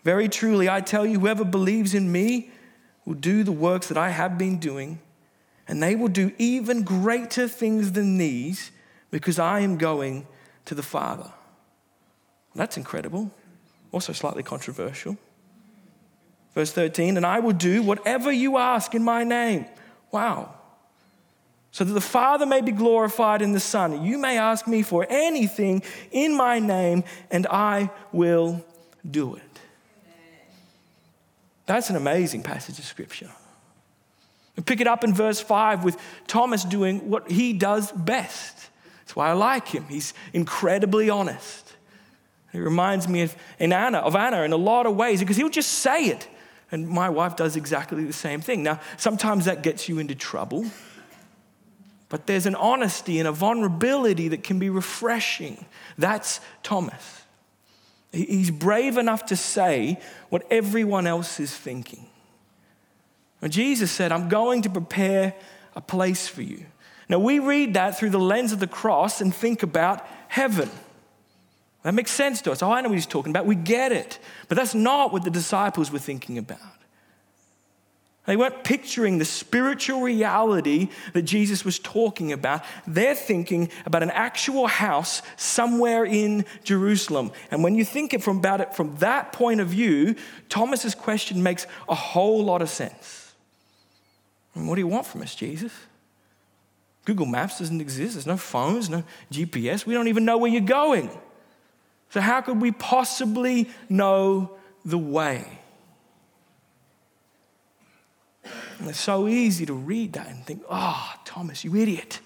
Very 0.03 0.29
truly, 0.29 0.69
I 0.69 0.81
tell 0.81 1.07
you, 1.07 1.21
whoever 1.21 1.43
believes 1.43 1.95
in 1.95 2.11
me 2.11 2.51
will 3.09 3.15
do 3.15 3.43
the 3.43 3.51
works 3.51 3.87
that 3.87 3.97
I 3.97 4.11
have 4.11 4.37
been 4.37 4.59
doing, 4.59 4.99
and 5.67 5.81
they 5.81 5.95
will 5.95 6.09
do 6.09 6.31
even 6.37 6.83
greater 6.83 7.47
things 7.47 7.93
than 7.93 8.19
these 8.19 8.69
because 9.09 9.39
I 9.39 9.61
am 9.61 9.79
going 9.79 10.27
to 10.65 10.75
the 10.75 10.83
Father. 10.83 11.31
That's 12.53 12.77
incredible. 12.77 13.31
Also, 13.91 14.13
slightly 14.13 14.43
controversial. 14.43 15.17
Verse 16.53 16.71
13, 16.71 17.17
and 17.17 17.25
I 17.25 17.39
will 17.39 17.53
do 17.53 17.81
whatever 17.81 18.31
you 18.31 18.57
ask 18.57 18.93
in 18.93 19.03
my 19.03 19.23
name. 19.23 19.65
Wow. 20.11 20.53
So 21.71 21.83
that 21.83 21.93
the 21.93 22.01
Father 22.01 22.45
may 22.45 22.61
be 22.61 22.71
glorified 22.71 23.41
in 23.41 23.53
the 23.53 23.59
Son. 23.59 24.05
You 24.05 24.19
may 24.19 24.37
ask 24.37 24.67
me 24.67 24.83
for 24.83 25.07
anything 25.09 25.81
in 26.11 26.37
my 26.37 26.59
name, 26.59 27.03
and 27.31 27.47
I 27.47 27.89
will 28.11 28.63
do 29.09 29.33
it. 29.33 29.48
That's 31.69 31.91
an 31.91 31.95
amazing 31.95 32.41
passage 32.41 32.79
of 32.79 32.85
scripture. 32.85 33.29
Pick 34.65 34.81
it 34.81 34.87
up 34.87 35.03
in 35.03 35.13
verse 35.13 35.39
5 35.39 35.83
with 35.83 35.97
Thomas 36.25 36.63
doing 36.63 37.11
what 37.11 37.29
he 37.29 37.53
does 37.53 37.91
best 37.91 38.71
That's 39.01 39.15
why 39.15 39.29
I 39.29 39.33
like 39.33 39.67
him. 39.67 39.85
He's 39.87 40.15
incredibly 40.33 41.11
honest. 41.11 41.75
He 42.51 42.59
reminds 42.59 43.07
me 43.07 43.21
of, 43.21 43.35
Anna, 43.59 43.99
of 43.99 44.15
Anna 44.15 44.41
in 44.41 44.51
a 44.51 44.57
lot 44.57 44.87
of 44.87 44.95
ways 44.95 45.19
because 45.19 45.37
he'll 45.37 45.47
just 45.47 45.69
say 45.69 46.05
it. 46.05 46.27
And 46.71 46.89
my 46.89 47.07
wife 47.07 47.35
does 47.35 47.55
exactly 47.55 48.03
the 48.03 48.13
same 48.13 48.41
thing. 48.41 48.63
Now, 48.63 48.79
sometimes 48.97 49.45
that 49.45 49.61
gets 49.61 49.87
you 49.87 49.99
into 49.99 50.15
trouble, 50.15 50.65
but 52.09 52.25
there's 52.25 52.47
an 52.47 52.55
honesty 52.55 53.19
and 53.19 53.27
a 53.27 53.31
vulnerability 53.31 54.29
that 54.29 54.41
can 54.41 54.57
be 54.57 54.71
refreshing. 54.71 55.63
That's 55.99 56.41
Thomas. 56.63 57.18
He's 58.11 58.49
brave 58.49 58.97
enough 58.97 59.27
to 59.27 59.35
say 59.35 59.99
what 60.29 60.45
everyone 60.49 61.05
else 61.05 61.39
is 61.39 61.55
thinking. 61.55 62.05
When 63.39 63.51
Jesus 63.51 63.91
said, 63.91 64.11
I'm 64.11 64.29
going 64.29 64.63
to 64.63 64.69
prepare 64.69 65.35
a 65.75 65.81
place 65.81 66.27
for 66.27 66.41
you. 66.41 66.65
Now, 67.07 67.19
we 67.19 67.39
read 67.39 67.73
that 67.75 67.97
through 67.97 68.09
the 68.11 68.19
lens 68.19 68.51
of 68.51 68.59
the 68.59 68.67
cross 68.67 69.21
and 69.21 69.33
think 69.33 69.63
about 69.63 70.05
heaven. 70.27 70.69
That 71.83 71.93
makes 71.93 72.11
sense 72.11 72.41
to 72.41 72.51
us. 72.51 72.61
Oh, 72.61 72.71
I 72.71 72.81
know 72.81 72.89
what 72.89 72.95
he's 72.95 73.05
talking 73.05 73.31
about. 73.31 73.45
We 73.45 73.55
get 73.55 73.91
it. 73.91 74.19
But 74.47 74.57
that's 74.57 74.75
not 74.75 75.13
what 75.13 75.23
the 75.23 75.29
disciples 75.29 75.91
were 75.91 75.99
thinking 75.99 76.37
about. 76.37 76.59
They 78.29 78.37
weren't 78.37 78.63
picturing 78.63 79.17
the 79.17 79.25
spiritual 79.25 80.01
reality 80.01 80.89
that 81.13 81.23
Jesus 81.23 81.65
was 81.65 81.79
talking 81.79 82.31
about. 82.31 82.63
They're 82.85 83.15
thinking 83.15 83.71
about 83.87 84.03
an 84.03 84.11
actual 84.11 84.67
house 84.67 85.23
somewhere 85.35 86.05
in 86.05 86.45
Jerusalem. 86.63 87.31
And 87.49 87.63
when 87.63 87.73
you 87.73 87.83
think 87.83 88.13
about 88.13 88.61
it 88.61 88.75
from 88.75 88.95
that 88.97 89.33
point 89.33 89.61
of 89.61 89.69
view, 89.69 90.13
Thomas's 90.47 90.93
question 90.93 91.41
makes 91.41 91.65
a 91.87 91.95
whole 91.95 92.45
lot 92.45 92.61
of 92.61 92.69
sense. 92.69 93.33
And 94.53 94.67
what 94.67 94.75
do 94.75 94.81
you 94.81 94.87
want 94.87 95.07
from 95.07 95.23
us, 95.23 95.33
Jesus? 95.33 95.73
Google 97.05 97.25
Maps 97.25 97.57
doesn't 97.57 97.81
exist. 97.81 98.13
There's 98.13 98.27
no 98.27 98.37
phones, 98.37 98.91
no 98.91 99.03
GPS. 99.31 99.87
We 99.87 99.95
don't 99.95 100.07
even 100.07 100.23
know 100.23 100.37
where 100.37 100.51
you're 100.51 100.61
going. 100.61 101.09
So, 102.11 102.21
how 102.21 102.41
could 102.41 102.61
we 102.61 102.73
possibly 102.73 103.71
know 103.89 104.51
the 104.85 104.99
way? 104.99 105.47
And 108.79 108.89
it's 108.89 108.99
so 108.99 109.27
easy 109.27 109.65
to 109.65 109.73
read 109.73 110.13
that 110.13 110.27
and 110.27 110.45
think, 110.45 110.63
oh, 110.69 111.13
Thomas, 111.25 111.63
you 111.63 111.75
idiot. 111.75 112.21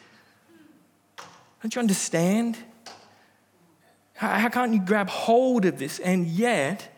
Don't 1.62 1.74
you 1.74 1.80
understand? 1.80 2.58
How, 4.14 4.40
how 4.40 4.50
can't 4.50 4.74
you 4.74 4.80
grab 4.80 5.10
hold 5.10 5.66
of 5.66 5.80
this? 5.80 6.00
And 6.00 6.28
yet, 6.28 6.96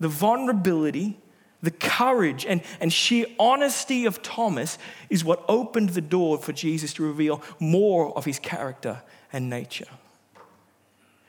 the 0.00 0.08
vulnerability, 0.08 1.18
the 1.62 1.70
courage, 1.70 2.44
and, 2.44 2.62
and 2.80 2.92
sheer 2.92 3.26
honesty 3.38 4.06
of 4.06 4.22
Thomas 4.22 4.76
is 5.08 5.24
what 5.24 5.44
opened 5.48 5.90
the 5.90 6.00
door 6.00 6.38
for 6.38 6.52
Jesus 6.52 6.92
to 6.94 7.04
reveal 7.04 7.42
more 7.60 8.16
of 8.16 8.24
his 8.24 8.40
character 8.40 9.02
and 9.32 9.48
nature. 9.48 9.88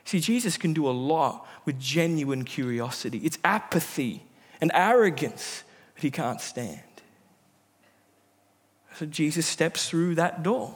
See, 0.04 0.20
Jesus 0.20 0.56
can 0.56 0.72
do 0.72 0.88
a 0.88 0.90
lot 0.90 1.46
with 1.64 1.78
genuine 1.78 2.44
curiosity. 2.44 3.18
It's 3.18 3.38
apathy 3.44 4.24
and 4.60 4.70
arrogance 4.74 5.62
that 5.94 6.02
he 6.02 6.10
can't 6.10 6.40
stand. 6.40 6.80
So 8.98 9.04
Jesus 9.04 9.46
steps 9.46 9.88
through 9.88 10.14
that 10.14 10.42
door, 10.42 10.74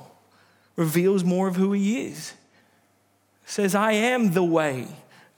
reveals 0.76 1.24
more 1.24 1.48
of 1.48 1.56
who 1.56 1.72
he 1.72 2.06
is, 2.06 2.34
says, 3.46 3.74
I 3.74 3.92
am 3.92 4.32
the 4.32 4.44
way, 4.44 4.88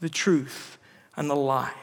the 0.01 0.09
truth, 0.09 0.79
and 1.17 1.31
the 1.31 1.37
life. 1.37 1.75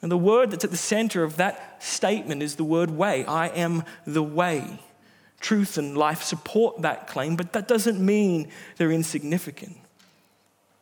And 0.00 0.10
the 0.10 0.18
word 0.18 0.50
that's 0.50 0.64
at 0.64 0.70
the 0.70 0.76
center 0.76 1.24
of 1.24 1.36
that 1.36 1.82
statement 1.82 2.42
is 2.42 2.56
the 2.56 2.64
word 2.64 2.90
way. 2.90 3.24
I 3.24 3.48
am 3.48 3.84
the 4.06 4.22
way. 4.22 4.78
Truth 5.40 5.78
and 5.78 5.96
life 5.96 6.22
support 6.22 6.82
that 6.82 7.08
claim, 7.08 7.34
but 7.34 7.52
that 7.54 7.66
doesn't 7.66 7.98
mean 7.98 8.48
they're 8.76 8.92
insignificant. 8.92 9.76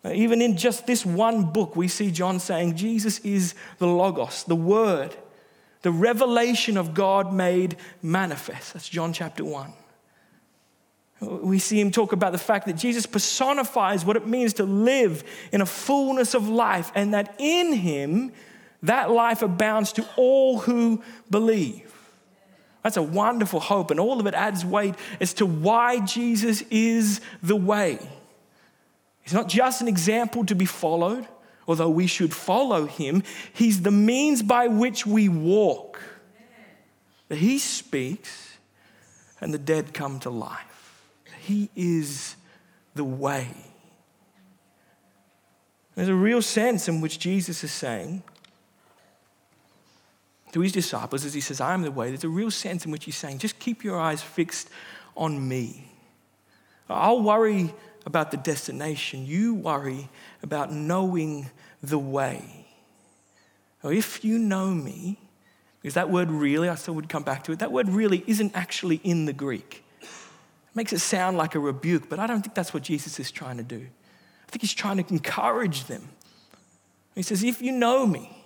Even 0.04 0.42
in 0.42 0.56
just 0.56 0.86
this 0.86 1.04
one 1.04 1.44
book, 1.44 1.74
we 1.74 1.88
see 1.88 2.10
John 2.10 2.38
saying 2.38 2.76
Jesus 2.76 3.18
is 3.20 3.54
the 3.78 3.86
Logos, 3.86 4.44
the 4.44 4.56
Word, 4.56 5.14
the 5.82 5.90
revelation 5.90 6.76
of 6.76 6.94
God 6.94 7.32
made 7.32 7.76
manifest. 8.02 8.74
That's 8.74 8.88
John 8.88 9.12
chapter 9.12 9.44
1. 9.44 9.72
We 11.20 11.58
see 11.58 11.78
him 11.78 11.90
talk 11.90 12.12
about 12.12 12.32
the 12.32 12.38
fact 12.38 12.66
that 12.66 12.74
Jesus 12.74 13.04
personifies 13.04 14.04
what 14.04 14.16
it 14.16 14.26
means 14.26 14.54
to 14.54 14.64
live 14.64 15.22
in 15.52 15.60
a 15.60 15.66
fullness 15.66 16.34
of 16.34 16.48
life, 16.48 16.90
and 16.94 17.12
that 17.12 17.34
in 17.38 17.74
him, 17.74 18.32
that 18.82 19.10
life 19.10 19.42
abounds 19.42 19.92
to 19.94 20.08
all 20.16 20.60
who 20.60 21.02
believe. 21.30 21.92
That's 22.82 22.96
a 22.96 23.02
wonderful 23.02 23.60
hope, 23.60 23.90
and 23.90 24.00
all 24.00 24.18
of 24.20 24.26
it 24.26 24.34
adds 24.34 24.64
weight 24.64 24.94
as 25.20 25.34
to 25.34 25.46
why 25.46 26.00
Jesus 26.00 26.62
is 26.70 27.20
the 27.42 27.56
way. 27.56 27.98
He's 29.20 29.34
not 29.34 29.48
just 29.48 29.82
an 29.82 29.88
example 29.88 30.46
to 30.46 30.54
be 30.54 30.64
followed, 30.64 31.28
although 31.70 31.88
we 31.88 32.08
should 32.08 32.34
follow 32.34 32.86
him. 32.86 33.22
He's 33.52 33.82
the 33.82 33.92
means 33.92 34.42
by 34.42 34.66
which 34.66 35.06
we 35.06 35.28
walk. 35.28 36.00
He 37.30 37.60
speaks 37.60 38.58
and 39.40 39.54
the 39.54 39.58
dead 39.58 39.94
come 39.94 40.18
to 40.20 40.30
life. 40.30 41.04
He 41.42 41.70
is 41.76 42.34
the 42.96 43.04
way. 43.04 43.48
There's 45.94 46.08
a 46.08 46.14
real 46.14 46.42
sense 46.42 46.88
in 46.88 47.00
which 47.00 47.20
Jesus 47.20 47.62
is 47.62 47.70
saying 47.70 48.24
to 50.50 50.60
his 50.60 50.72
disciples, 50.72 51.24
as 51.24 51.34
he 51.34 51.40
says, 51.40 51.60
I 51.60 51.72
am 51.72 51.82
the 51.82 51.92
way, 51.92 52.08
there's 52.08 52.24
a 52.24 52.28
real 52.28 52.50
sense 52.50 52.84
in 52.84 52.90
which 52.90 53.04
he's 53.04 53.16
saying, 53.16 53.38
just 53.38 53.60
keep 53.60 53.84
your 53.84 54.00
eyes 54.00 54.20
fixed 54.20 54.68
on 55.16 55.46
me. 55.46 55.92
I'll 56.88 57.22
worry 57.22 57.72
about 58.06 58.30
the 58.30 58.36
destination, 58.36 59.26
you 59.26 59.54
worry 59.54 60.08
about 60.42 60.72
knowing 60.72 61.50
the 61.82 61.98
way. 61.98 62.66
If 63.82 64.24
you 64.24 64.38
know 64.38 64.68
me, 64.68 65.18
because 65.80 65.94
that 65.94 66.10
word 66.10 66.30
really, 66.30 66.68
I 66.68 66.74
still 66.74 66.94
would 66.94 67.08
come 67.08 67.22
back 67.22 67.44
to 67.44 67.52
it, 67.52 67.60
that 67.60 67.72
word 67.72 67.88
really 67.88 68.22
isn't 68.26 68.54
actually 68.54 69.00
in 69.02 69.24
the 69.24 69.32
Greek. 69.32 69.84
It 70.02 70.08
makes 70.76 70.92
it 70.92 70.98
sound 70.98 71.36
like 71.36 71.54
a 71.54 71.60
rebuke, 71.60 72.08
but 72.08 72.18
I 72.18 72.26
don't 72.26 72.42
think 72.42 72.54
that's 72.54 72.74
what 72.74 72.82
Jesus 72.82 73.18
is 73.18 73.30
trying 73.30 73.56
to 73.56 73.62
do. 73.62 73.86
I 74.46 74.50
think 74.50 74.62
he's 74.62 74.74
trying 74.74 75.02
to 75.02 75.12
encourage 75.12 75.84
them. 75.84 76.08
He 77.14 77.22
says, 77.22 77.42
If 77.42 77.62
you 77.62 77.72
know 77.72 78.06
me, 78.06 78.36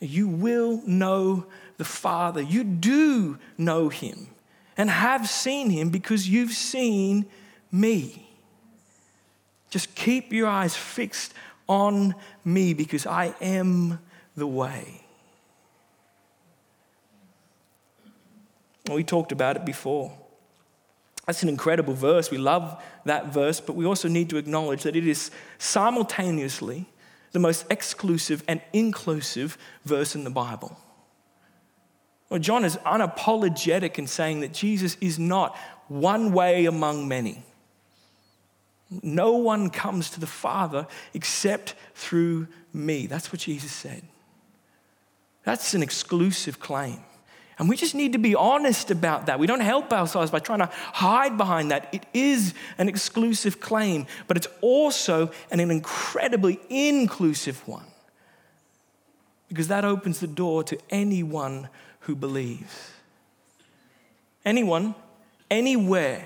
you 0.00 0.28
will 0.28 0.82
know 0.86 1.46
the 1.78 1.84
Father. 1.84 2.42
You 2.42 2.64
do 2.64 3.38
know 3.56 3.88
him 3.88 4.28
and 4.76 4.90
have 4.90 5.28
seen 5.28 5.70
him 5.70 5.88
because 5.90 6.28
you've 6.28 6.52
seen 6.52 7.26
me. 7.72 8.25
Just 9.76 9.94
keep 9.94 10.32
your 10.32 10.48
eyes 10.48 10.74
fixed 10.74 11.34
on 11.68 12.14
me 12.46 12.72
because 12.72 13.04
I 13.04 13.34
am 13.42 13.98
the 14.34 14.46
way. 14.46 15.04
We 18.90 19.04
talked 19.04 19.32
about 19.32 19.56
it 19.56 19.66
before. 19.66 20.16
That's 21.26 21.42
an 21.42 21.50
incredible 21.50 21.92
verse. 21.92 22.30
We 22.30 22.38
love 22.38 22.82
that 23.04 23.34
verse, 23.34 23.60
but 23.60 23.76
we 23.76 23.84
also 23.84 24.08
need 24.08 24.30
to 24.30 24.38
acknowledge 24.38 24.82
that 24.84 24.96
it 24.96 25.06
is 25.06 25.30
simultaneously 25.58 26.86
the 27.32 27.38
most 27.38 27.66
exclusive 27.68 28.42
and 28.48 28.62
inclusive 28.72 29.58
verse 29.84 30.14
in 30.14 30.24
the 30.24 30.30
Bible. 30.30 30.74
Well, 32.30 32.40
John 32.40 32.64
is 32.64 32.78
unapologetic 32.78 33.98
in 33.98 34.06
saying 34.06 34.40
that 34.40 34.54
Jesus 34.54 34.96
is 35.02 35.18
not 35.18 35.54
one 35.88 36.32
way 36.32 36.64
among 36.64 37.08
many. 37.08 37.42
No 38.90 39.32
one 39.32 39.70
comes 39.70 40.10
to 40.10 40.20
the 40.20 40.26
Father 40.26 40.86
except 41.12 41.74
through 41.94 42.48
me. 42.72 43.06
That's 43.06 43.32
what 43.32 43.40
Jesus 43.40 43.72
said. 43.72 44.02
That's 45.44 45.74
an 45.74 45.82
exclusive 45.82 46.60
claim. 46.60 47.00
And 47.58 47.68
we 47.68 47.76
just 47.76 47.94
need 47.94 48.12
to 48.12 48.18
be 48.18 48.34
honest 48.34 48.90
about 48.90 49.26
that. 49.26 49.38
We 49.38 49.46
don't 49.46 49.60
help 49.60 49.92
ourselves 49.92 50.30
by 50.30 50.40
trying 50.40 50.58
to 50.58 50.66
hide 50.66 51.38
behind 51.38 51.70
that. 51.70 51.88
It 51.92 52.04
is 52.12 52.52
an 52.76 52.88
exclusive 52.88 53.60
claim, 53.60 54.06
but 54.26 54.36
it's 54.36 54.48
also 54.60 55.30
an 55.50 55.60
incredibly 55.60 56.60
inclusive 56.68 57.66
one. 57.66 57.86
Because 59.48 59.68
that 59.68 59.84
opens 59.84 60.20
the 60.20 60.26
door 60.26 60.64
to 60.64 60.78
anyone 60.90 61.68
who 62.00 62.14
believes. 62.14 62.90
Anyone, 64.44 64.94
anywhere 65.50 66.24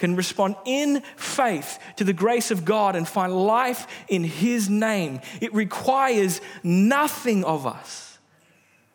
can 0.00 0.16
respond 0.16 0.56
in 0.64 1.02
faith 1.14 1.78
to 1.96 2.04
the 2.04 2.14
grace 2.14 2.50
of 2.50 2.64
God 2.64 2.96
and 2.96 3.06
find 3.06 3.32
life 3.32 3.86
in 4.08 4.24
His 4.24 4.68
name. 4.68 5.20
It 5.42 5.54
requires 5.54 6.40
nothing 6.64 7.44
of 7.44 7.66
us, 7.66 8.18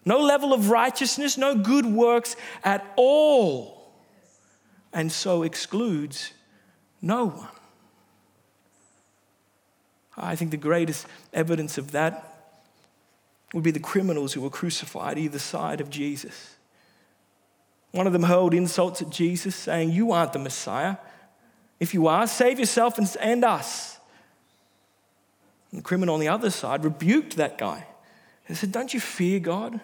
no 0.03 0.19
level 0.19 0.51
of 0.51 0.71
righteousness, 0.71 1.37
no 1.37 1.55
good 1.55 1.85
works 1.85 2.35
at 2.63 2.83
all, 2.95 3.93
and 4.91 5.11
so 5.11 5.43
excludes 5.43 6.33
no 7.01 7.27
one. 7.27 7.47
I 10.17 10.35
think 10.35 10.49
the 10.49 10.57
greatest 10.57 11.05
evidence 11.33 11.77
of 11.77 11.91
that 11.91 12.57
would 13.53 13.63
be 13.63 13.71
the 13.71 13.79
criminals 13.79 14.33
who 14.33 14.41
were 14.41 14.49
crucified 14.49 15.19
either 15.19 15.39
side 15.39 15.81
of 15.81 15.91
Jesus. 15.91 16.54
One 17.95 18.07
of 18.07 18.11
them 18.11 18.23
hurled 18.23 18.53
insults 18.53 19.01
at 19.01 19.09
Jesus, 19.09 19.55
saying, 19.55 19.91
You 19.91 20.11
aren't 20.11 20.33
the 20.33 20.39
Messiah. 20.39 20.97
If 21.79 21.93
you 21.93 22.07
are, 22.07 22.27
save 22.27 22.59
yourself 22.59 22.97
and, 22.97 23.07
and 23.21 23.45
us. 23.45 23.97
And 25.71 25.79
the 25.79 25.83
criminal 25.83 26.15
on 26.15 26.19
the 26.19 26.27
other 26.27 26.49
side 26.49 26.83
rebuked 26.83 27.37
that 27.37 27.57
guy. 27.57 27.87
He 28.49 28.53
said, 28.53 28.73
Don't 28.73 28.93
you 28.93 28.99
fear 28.99 29.39
God? 29.39 29.79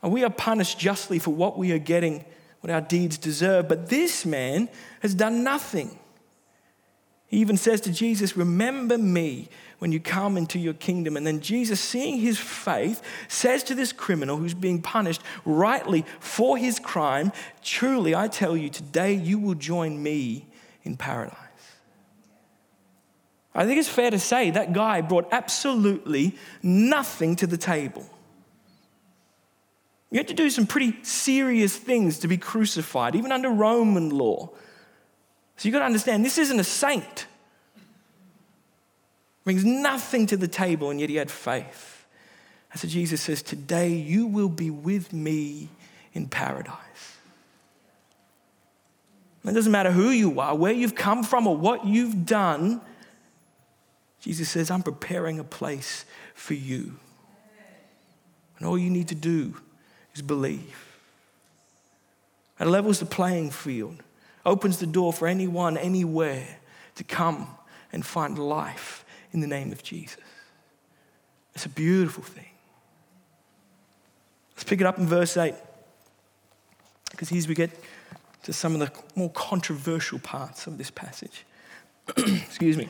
And 0.00 0.12
we 0.12 0.22
are 0.22 0.30
punished 0.30 0.78
justly 0.78 1.18
for 1.18 1.34
what 1.34 1.58
we 1.58 1.72
are 1.72 1.78
getting, 1.78 2.24
what 2.60 2.72
our 2.72 2.80
deeds 2.80 3.18
deserve. 3.18 3.66
But 3.68 3.88
this 3.88 4.24
man 4.24 4.68
has 5.00 5.12
done 5.12 5.42
nothing. 5.42 5.98
He 7.34 7.40
even 7.40 7.56
says 7.56 7.80
to 7.80 7.90
Jesus, 7.90 8.36
Remember 8.36 8.96
me 8.96 9.48
when 9.80 9.90
you 9.90 9.98
come 9.98 10.36
into 10.36 10.56
your 10.56 10.72
kingdom. 10.72 11.16
And 11.16 11.26
then 11.26 11.40
Jesus, 11.40 11.80
seeing 11.80 12.20
his 12.20 12.38
faith, 12.38 13.02
says 13.26 13.64
to 13.64 13.74
this 13.74 13.92
criminal 13.92 14.36
who's 14.36 14.54
being 14.54 14.80
punished 14.80 15.20
rightly 15.44 16.04
for 16.20 16.56
his 16.56 16.78
crime, 16.78 17.32
Truly, 17.60 18.14
I 18.14 18.28
tell 18.28 18.56
you, 18.56 18.68
today 18.70 19.14
you 19.14 19.40
will 19.40 19.56
join 19.56 20.00
me 20.00 20.46
in 20.84 20.96
paradise. 20.96 21.34
I 23.52 23.66
think 23.66 23.80
it's 23.80 23.88
fair 23.88 24.12
to 24.12 24.18
say 24.20 24.50
that 24.52 24.72
guy 24.72 25.00
brought 25.00 25.26
absolutely 25.32 26.36
nothing 26.62 27.34
to 27.34 27.48
the 27.48 27.58
table. 27.58 28.08
You 30.12 30.18
had 30.18 30.28
to 30.28 30.34
do 30.34 30.50
some 30.50 30.68
pretty 30.68 31.02
serious 31.02 31.76
things 31.76 32.20
to 32.20 32.28
be 32.28 32.36
crucified, 32.36 33.16
even 33.16 33.32
under 33.32 33.50
Roman 33.50 34.10
law. 34.10 34.50
So 35.56 35.68
you've 35.68 35.72
got 35.72 35.80
to 35.80 35.86
understand 35.86 36.24
this 36.24 36.38
isn't 36.38 36.58
a 36.58 36.64
saint 36.64 37.26
brings 39.44 39.64
nothing 39.64 40.26
to 40.26 40.36
the 40.36 40.48
table, 40.48 40.90
and 40.90 40.98
yet 40.98 41.10
he 41.10 41.16
had 41.16 41.30
faith. 41.30 42.06
And 42.72 42.80
so 42.80 42.88
Jesus 42.88 43.20
says, 43.20 43.42
Today 43.42 43.90
you 43.90 44.26
will 44.26 44.48
be 44.48 44.70
with 44.70 45.12
me 45.12 45.68
in 46.14 46.26
paradise. 46.26 46.78
It 49.44 49.52
doesn't 49.52 49.70
matter 49.70 49.90
who 49.90 50.08
you 50.08 50.40
are, 50.40 50.54
where 50.54 50.72
you've 50.72 50.94
come 50.94 51.22
from, 51.22 51.46
or 51.46 51.54
what 51.54 51.84
you've 51.84 52.24
done. 52.24 52.80
Jesus 54.20 54.48
says, 54.48 54.70
I'm 54.70 54.82
preparing 54.82 55.38
a 55.38 55.44
place 55.44 56.06
for 56.34 56.54
you. 56.54 56.96
And 58.58 58.66
all 58.66 58.78
you 58.78 58.88
need 58.88 59.08
to 59.08 59.14
do 59.14 59.54
is 60.14 60.22
believe. 60.22 60.98
It 62.58 62.66
levels 62.66 63.00
the 63.00 63.06
playing 63.06 63.50
field, 63.50 64.02
opens 64.44 64.78
the 64.78 64.86
door 64.86 65.12
for 65.12 65.26
anyone, 65.26 65.76
anywhere 65.76 66.46
to 66.96 67.04
come 67.04 67.48
and 67.92 68.04
find 68.04 68.38
life 68.38 69.04
in 69.32 69.40
the 69.40 69.46
name 69.46 69.72
of 69.72 69.82
Jesus. 69.82 70.18
It's 71.54 71.66
a 71.66 71.70
beautiful 71.70 72.22
thing. 72.22 72.46
Let's 74.54 74.64
pick 74.64 74.80
it 74.80 74.86
up 74.86 74.98
in 74.98 75.06
verse 75.06 75.36
8, 75.36 75.54
because 77.10 77.28
here 77.28 77.42
we 77.48 77.54
get 77.54 77.70
to 78.44 78.52
some 78.52 78.74
of 78.74 78.80
the 78.80 78.92
more 79.16 79.30
controversial 79.30 80.18
parts 80.18 80.66
of 80.66 80.78
this 80.78 80.90
passage. 80.90 81.44
Excuse 82.16 82.76
me. 82.76 82.88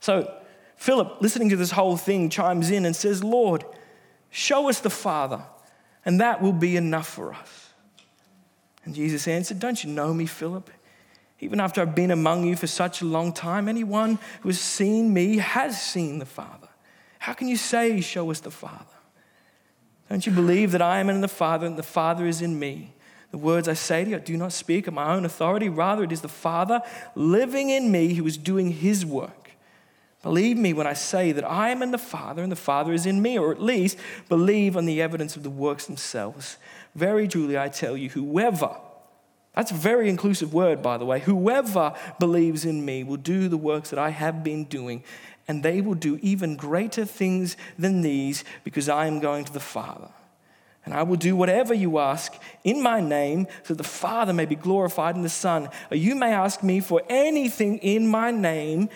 So, 0.00 0.34
Philip, 0.76 1.20
listening 1.20 1.50
to 1.50 1.56
this 1.56 1.70
whole 1.70 1.96
thing, 1.96 2.30
chimes 2.30 2.70
in 2.70 2.84
and 2.84 2.94
says, 2.94 3.22
Lord, 3.22 3.64
show 4.30 4.68
us 4.68 4.80
the 4.80 4.90
Father, 4.90 5.42
and 6.04 6.20
that 6.20 6.42
will 6.42 6.52
be 6.52 6.76
enough 6.76 7.06
for 7.06 7.32
us. 7.32 7.63
And 8.84 8.94
Jesus 8.94 9.26
answered, 9.26 9.58
Don't 9.58 9.82
you 9.82 9.90
know 9.90 10.12
me, 10.12 10.26
Philip? 10.26 10.70
Even 11.40 11.60
after 11.60 11.80
I've 11.80 11.94
been 11.94 12.10
among 12.10 12.44
you 12.46 12.56
for 12.56 12.66
such 12.66 13.02
a 13.02 13.04
long 13.04 13.32
time, 13.32 13.68
anyone 13.68 14.18
who 14.40 14.48
has 14.48 14.60
seen 14.60 15.12
me 15.12 15.38
has 15.38 15.80
seen 15.80 16.18
the 16.18 16.26
Father. 16.26 16.68
How 17.18 17.32
can 17.32 17.48
you 17.48 17.56
say, 17.56 18.00
Show 18.00 18.30
us 18.30 18.40
the 18.40 18.50
Father? 18.50 18.84
Don't 20.08 20.26
you 20.26 20.32
believe 20.32 20.72
that 20.72 20.82
I 20.82 21.00
am 21.00 21.08
in 21.08 21.22
the 21.22 21.28
Father 21.28 21.66
and 21.66 21.76
the 21.76 21.82
Father 21.82 22.26
is 22.26 22.42
in 22.42 22.58
me? 22.58 22.92
The 23.30 23.38
words 23.38 23.66
I 23.66 23.74
say 23.74 24.04
to 24.04 24.10
you, 24.10 24.16
I 24.16 24.20
do 24.20 24.36
not 24.36 24.52
speak 24.52 24.86
of 24.86 24.94
my 24.94 25.12
own 25.12 25.24
authority. 25.24 25.68
Rather, 25.68 26.04
it 26.04 26.12
is 26.12 26.20
the 26.20 26.28
Father 26.28 26.82
living 27.16 27.70
in 27.70 27.90
me 27.90 28.14
who 28.14 28.26
is 28.26 28.36
doing 28.36 28.70
his 28.70 29.04
work. 29.04 29.50
Believe 30.22 30.56
me 30.56 30.72
when 30.72 30.86
I 30.86 30.92
say 30.92 31.32
that 31.32 31.44
I 31.44 31.70
am 31.70 31.82
in 31.82 31.90
the 31.90 31.98
Father 31.98 32.42
and 32.42 32.52
the 32.52 32.56
Father 32.56 32.92
is 32.92 33.06
in 33.06 33.20
me, 33.20 33.38
or 33.38 33.50
at 33.50 33.60
least 33.60 33.98
believe 34.28 34.76
on 34.76 34.86
the 34.86 35.02
evidence 35.02 35.36
of 35.36 35.42
the 35.42 35.50
works 35.50 35.86
themselves. 35.86 36.56
Very 36.94 37.26
truly, 37.28 37.58
I 37.58 37.68
tell 37.68 37.96
you, 37.96 38.08
whoever 38.08 38.76
that's 39.54 39.70
a 39.70 39.74
very 39.74 40.08
inclusive 40.08 40.52
word, 40.52 40.82
by 40.82 40.98
the 40.98 41.04
way. 41.04 41.20
Whoever 41.20 41.94
believes 42.18 42.64
in 42.64 42.84
me 42.84 43.04
will 43.04 43.16
do 43.16 43.48
the 43.48 43.56
works 43.56 43.90
that 43.90 43.98
I 43.98 44.10
have 44.10 44.42
been 44.42 44.64
doing, 44.64 45.04
and 45.46 45.62
they 45.62 45.80
will 45.80 45.94
do 45.94 46.18
even 46.22 46.56
greater 46.56 47.04
things 47.04 47.56
than 47.78 48.02
these 48.02 48.44
because 48.64 48.88
I 48.88 49.06
am 49.06 49.20
going 49.20 49.44
to 49.44 49.52
the 49.52 49.60
Father. 49.60 50.08
And 50.84 50.92
I 50.92 51.04
will 51.04 51.16
do 51.16 51.36
whatever 51.36 51.72
you 51.72 51.98
ask 51.98 52.34
in 52.62 52.82
my 52.82 53.00
name 53.00 53.46
so 53.62 53.74
that 53.74 53.82
the 53.82 53.88
Father 53.88 54.32
may 54.32 54.44
be 54.44 54.56
glorified 54.56 55.14
in 55.14 55.22
the 55.22 55.30
Son. 55.30 55.70
Or 55.90 55.96
you 55.96 56.14
may 56.14 56.32
ask 56.32 56.62
me 56.62 56.80
for 56.80 57.00
anything 57.08 57.78
in 57.78 58.08
my 58.08 58.30
name, 58.32 58.90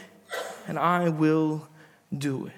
and 0.66 0.78
I 0.78 1.08
will 1.08 1.66
do 2.16 2.46
it. 2.46 2.52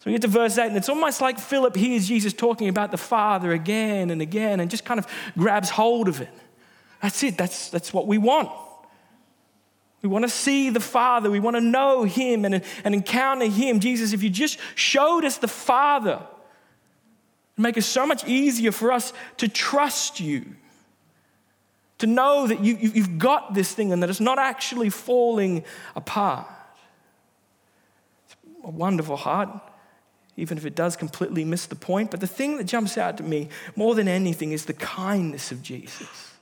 So 0.00 0.04
we 0.06 0.12
get 0.12 0.22
to 0.22 0.28
verse 0.28 0.56
8, 0.56 0.68
and 0.68 0.76
it's 0.76 0.88
almost 0.88 1.20
like 1.20 1.40
Philip 1.40 1.74
hears 1.74 2.06
Jesus 2.06 2.32
talking 2.32 2.68
about 2.68 2.92
the 2.92 2.96
Father 2.96 3.50
again 3.50 4.10
and 4.10 4.22
again 4.22 4.60
and 4.60 4.70
just 4.70 4.84
kind 4.84 5.00
of 5.00 5.06
grabs 5.36 5.70
hold 5.70 6.06
of 6.06 6.20
it. 6.20 6.30
That's 7.02 7.22
it, 7.24 7.36
that's, 7.36 7.68
that's 7.70 7.92
what 7.92 8.06
we 8.06 8.16
want. 8.16 8.50
We 10.02 10.08
want 10.08 10.24
to 10.24 10.28
see 10.28 10.70
the 10.70 10.80
Father, 10.80 11.30
we 11.30 11.40
want 11.40 11.56
to 11.56 11.60
know 11.60 12.04
Him 12.04 12.44
and, 12.44 12.62
and 12.84 12.94
encounter 12.94 13.46
Him. 13.46 13.80
Jesus, 13.80 14.12
if 14.12 14.22
you 14.22 14.30
just 14.30 14.58
showed 14.76 15.24
us 15.24 15.38
the 15.38 15.48
Father, 15.48 16.20
it'd 17.54 17.62
make 17.62 17.76
it 17.76 17.82
so 17.82 18.06
much 18.06 18.24
easier 18.24 18.70
for 18.70 18.92
us 18.92 19.12
to 19.38 19.48
trust 19.48 20.20
you. 20.20 20.44
To 21.98 22.06
know 22.06 22.46
that 22.46 22.60
you, 22.60 22.76
you've 22.76 23.18
got 23.18 23.54
this 23.54 23.74
thing 23.74 23.92
and 23.92 24.00
that 24.04 24.10
it's 24.10 24.20
not 24.20 24.38
actually 24.38 24.90
falling 24.90 25.64
apart. 25.96 26.46
It's 28.26 28.36
a 28.62 28.70
wonderful 28.70 29.16
heart 29.16 29.48
even 30.38 30.56
if 30.56 30.64
it 30.64 30.76
does 30.76 30.96
completely 30.96 31.44
miss 31.44 31.66
the 31.66 31.74
point. 31.74 32.12
But 32.12 32.20
the 32.20 32.28
thing 32.28 32.58
that 32.58 32.64
jumps 32.64 32.96
out 32.96 33.16
to 33.16 33.24
me 33.24 33.48
more 33.74 33.96
than 33.96 34.06
anything 34.06 34.52
is 34.52 34.66
the 34.66 34.72
kindness 34.72 35.50
of 35.50 35.62
Jesus. 35.62 36.32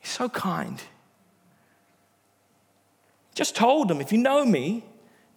He's 0.00 0.10
so 0.10 0.28
kind. 0.28 0.82
Just 3.32 3.54
told 3.54 3.86
them, 3.86 4.00
if 4.00 4.10
you 4.10 4.18
know 4.18 4.44
me, 4.44 4.84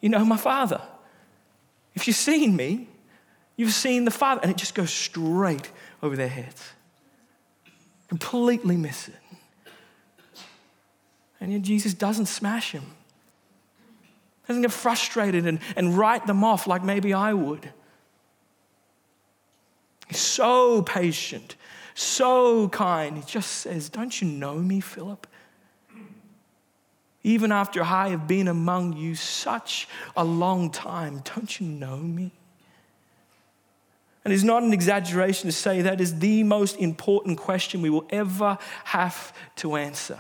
you 0.02 0.10
know 0.10 0.26
my 0.26 0.36
Father. 0.36 0.82
If 1.94 2.08
you've 2.08 2.18
seen 2.18 2.56
me, 2.56 2.88
you've 3.56 3.74
seen 3.74 4.06
the 4.06 4.12
Father. 4.12 4.42
And 4.42 4.50
it 4.50 4.58
just 4.58 4.74
goes 4.74 4.90
straight 4.90 5.72
over 6.02 6.16
their 6.16 6.28
heads. 6.28 6.72
Completely 8.08 8.78
miss 8.78 9.10
it. 9.10 9.16
And 11.40 11.54
yet 11.54 11.62
Jesus 11.62 11.94
doesn't 11.94 12.26
smash 12.26 12.72
him 12.72 12.94
doesn't 14.48 14.62
get 14.62 14.72
frustrated 14.72 15.46
and, 15.46 15.60
and 15.76 15.98
write 15.98 16.28
them 16.28 16.44
off 16.44 16.68
like 16.68 16.84
maybe 16.84 17.14
I 17.14 17.34
would. 17.34 17.72
He's 20.08 20.20
so 20.20 20.82
patient, 20.82 21.56
so 21.94 22.68
kind. 22.70 23.18
He 23.18 23.24
just 23.24 23.52
says, 23.52 23.90
Don't 23.90 24.22
you 24.22 24.28
know 24.28 24.56
me, 24.56 24.82
Philip? 24.82 25.28
Even 27.24 27.52
after 27.52 27.84
I 27.84 28.10
have 28.10 28.28
been 28.28 28.48
among 28.48 28.98
you 28.98 29.16
such 29.16 29.88
a 30.18 30.26
long 30.26 30.72
time, 30.72 31.22
don't 31.36 31.60
you 31.60 31.68
know 31.68 31.98
me? 31.98 32.32
And 34.24 34.34
it's 34.34 34.44
not 34.44 34.64
an 34.64 34.74
exaggeration 34.74 35.48
to 35.48 35.52
say 35.52 35.82
that 35.82 36.02
is 36.02 36.20
the 36.20 36.44
most 36.44 36.78
important 36.78 37.38
question 37.38 37.82
we 37.82 37.90
will 37.90 38.08
ever 38.10 38.58
have 38.86 39.34
to 39.58 39.76
answer. 39.76 40.20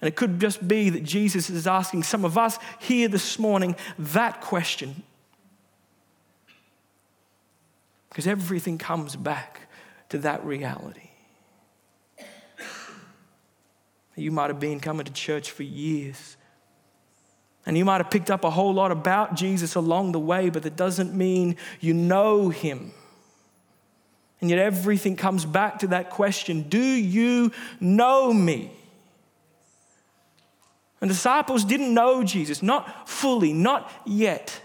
And 0.00 0.08
it 0.08 0.16
could 0.16 0.40
just 0.40 0.66
be 0.66 0.90
that 0.90 1.04
Jesus 1.04 1.50
is 1.50 1.66
asking 1.66 2.04
some 2.04 2.24
of 2.24 2.38
us 2.38 2.58
here 2.78 3.08
this 3.08 3.38
morning 3.38 3.76
that 3.98 4.40
question. 4.40 5.02
Because 8.08 8.26
everything 8.26 8.78
comes 8.78 9.14
back 9.14 9.68
to 10.08 10.18
that 10.18 10.44
reality. 10.44 11.10
You 14.16 14.30
might 14.30 14.50
have 14.50 14.60
been 14.60 14.80
coming 14.80 15.06
to 15.06 15.12
church 15.12 15.50
for 15.50 15.62
years. 15.62 16.36
And 17.66 17.76
you 17.76 17.84
might 17.84 17.98
have 17.98 18.10
picked 18.10 18.30
up 18.30 18.44
a 18.44 18.50
whole 18.50 18.72
lot 18.72 18.90
about 18.90 19.34
Jesus 19.34 19.74
along 19.74 20.12
the 20.12 20.20
way, 20.20 20.50
but 20.50 20.62
that 20.62 20.76
doesn't 20.76 21.14
mean 21.14 21.56
you 21.78 21.94
know 21.94 22.48
him. 22.48 22.92
And 24.40 24.48
yet 24.48 24.58
everything 24.58 25.16
comes 25.16 25.44
back 25.44 25.80
to 25.80 25.88
that 25.88 26.10
question 26.10 26.62
Do 26.62 26.82
you 26.82 27.52
know 27.80 28.32
me? 28.32 28.72
And 31.00 31.08
the 31.08 31.14
disciples 31.14 31.64
didn't 31.64 31.94
know 31.94 32.22
Jesus, 32.22 32.62
not 32.62 33.08
fully, 33.08 33.52
not 33.52 33.90
yet. 34.04 34.60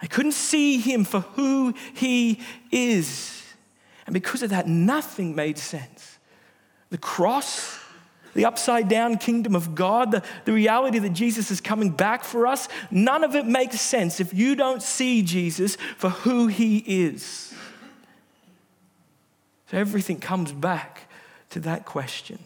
They 0.00 0.08
couldn't 0.08 0.32
see 0.32 0.78
him 0.78 1.04
for 1.04 1.20
who 1.20 1.74
he 1.94 2.40
is. 2.70 3.42
And 4.06 4.12
because 4.12 4.42
of 4.42 4.50
that, 4.50 4.66
nothing 4.66 5.34
made 5.34 5.56
sense. 5.56 6.18
The 6.90 6.98
cross, 6.98 7.78
the 8.34 8.44
upside 8.44 8.88
down 8.88 9.16
kingdom 9.16 9.54
of 9.54 9.74
God, 9.74 10.10
the, 10.10 10.22
the 10.44 10.52
reality 10.52 10.98
that 10.98 11.10
Jesus 11.10 11.50
is 11.50 11.60
coming 11.60 11.90
back 11.90 12.24
for 12.24 12.46
us, 12.46 12.68
none 12.90 13.24
of 13.24 13.34
it 13.34 13.46
makes 13.46 13.80
sense 13.80 14.20
if 14.20 14.34
you 14.34 14.56
don't 14.56 14.82
see 14.82 15.22
Jesus 15.22 15.76
for 15.96 16.10
who 16.10 16.48
he 16.48 16.78
is. 16.78 17.54
So 19.70 19.78
everything 19.78 20.18
comes 20.18 20.52
back 20.52 21.08
to 21.50 21.60
that 21.60 21.86
question. 21.86 22.40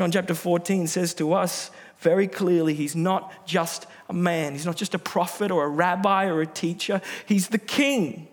John 0.00 0.10
chapter 0.10 0.34
14 0.34 0.86
says 0.86 1.12
to 1.12 1.34
us 1.34 1.70
very 1.98 2.26
clearly 2.26 2.72
he's 2.72 2.96
not 2.96 3.46
just 3.46 3.86
a 4.08 4.14
man, 4.14 4.54
he's 4.54 4.64
not 4.64 4.76
just 4.76 4.94
a 4.94 4.98
prophet 4.98 5.50
or 5.50 5.64
a 5.64 5.68
rabbi 5.68 6.24
or 6.24 6.40
a 6.40 6.46
teacher, 6.46 7.02
he's 7.26 7.48
the 7.48 7.58
king, 7.58 8.26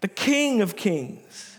the 0.00 0.06
king 0.06 0.62
of 0.62 0.76
kings. 0.76 1.58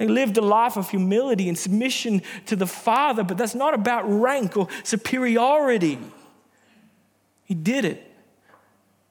He 0.00 0.08
lived 0.08 0.36
a 0.36 0.40
life 0.40 0.76
of 0.76 0.90
humility 0.90 1.48
and 1.48 1.56
submission 1.56 2.22
to 2.46 2.56
the 2.56 2.66
Father, 2.66 3.22
but 3.22 3.38
that's 3.38 3.54
not 3.54 3.72
about 3.72 4.02
rank 4.02 4.56
or 4.56 4.66
superiority. 4.82 6.00
He 7.44 7.54
did 7.54 7.84
it 7.84 8.04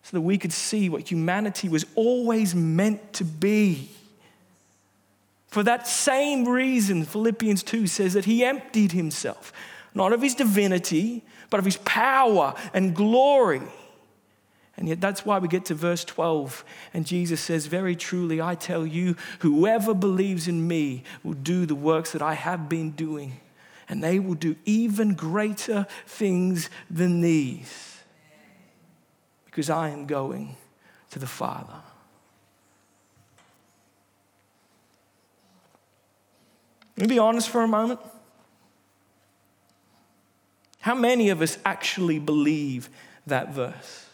so 0.04 0.18
that 0.18 0.22
we 0.22 0.38
could 0.38 0.52
see 0.52 0.90
what 0.90 1.10
humanity 1.10 1.70
was 1.70 1.86
always 1.96 2.54
meant 2.54 3.14
to 3.14 3.24
be. 3.24 3.90
For 5.48 5.64
that 5.64 5.88
same 5.88 6.48
reason, 6.48 7.06
Philippians 7.06 7.64
2 7.64 7.88
says 7.88 8.14
that 8.14 8.26
he 8.26 8.44
emptied 8.44 8.92
himself, 8.92 9.54
not 9.94 10.14
of 10.14 10.22
his 10.22 10.36
divinity, 10.36 11.24
but 11.50 11.60
of 11.60 11.66
his 11.66 11.78
power 11.78 12.54
and 12.74 12.96
glory. 12.96 13.62
And 14.76 14.88
yet, 14.88 15.02
that's 15.02 15.26
why 15.26 15.40
we 15.40 15.48
get 15.48 15.66
to 15.66 15.74
verse 15.74 16.06
12, 16.06 16.64
and 16.94 17.04
Jesus 17.04 17.42
says, 17.42 17.66
Very 17.66 17.96
truly, 17.96 18.40
I 18.40 18.54
tell 18.54 18.86
you, 18.86 19.16
whoever 19.40 19.96
believes 19.96 20.48
in 20.48 20.68
me 20.68 21.04
will 21.24 21.34
do 21.34 21.66
the 21.66 21.74
works 21.74 22.12
that 22.12 22.22
I 22.22 22.36
have 22.36 22.70
been 22.70 22.92
doing, 22.92 23.40
and 23.90 24.04
they 24.04 24.20
will 24.20 24.36
do 24.36 24.56
even 24.66 25.16
greater 25.16 25.88
things 26.06 26.70
than 26.92 27.22
these, 27.22 28.04
because 29.46 29.72
I 29.72 29.90
am 29.90 30.06
going 30.06 30.56
to 31.10 31.18
the 31.18 31.26
Father. 31.26 31.82
Let 36.98 37.08
me 37.08 37.16
be 37.16 37.20
honest 37.20 37.50
for 37.50 37.62
a 37.62 37.68
moment. 37.68 38.00
How 40.80 40.96
many 40.96 41.30
of 41.30 41.42
us 41.42 41.58
actually 41.64 42.18
believe 42.18 42.90
that 43.28 43.54
verse? 43.54 44.06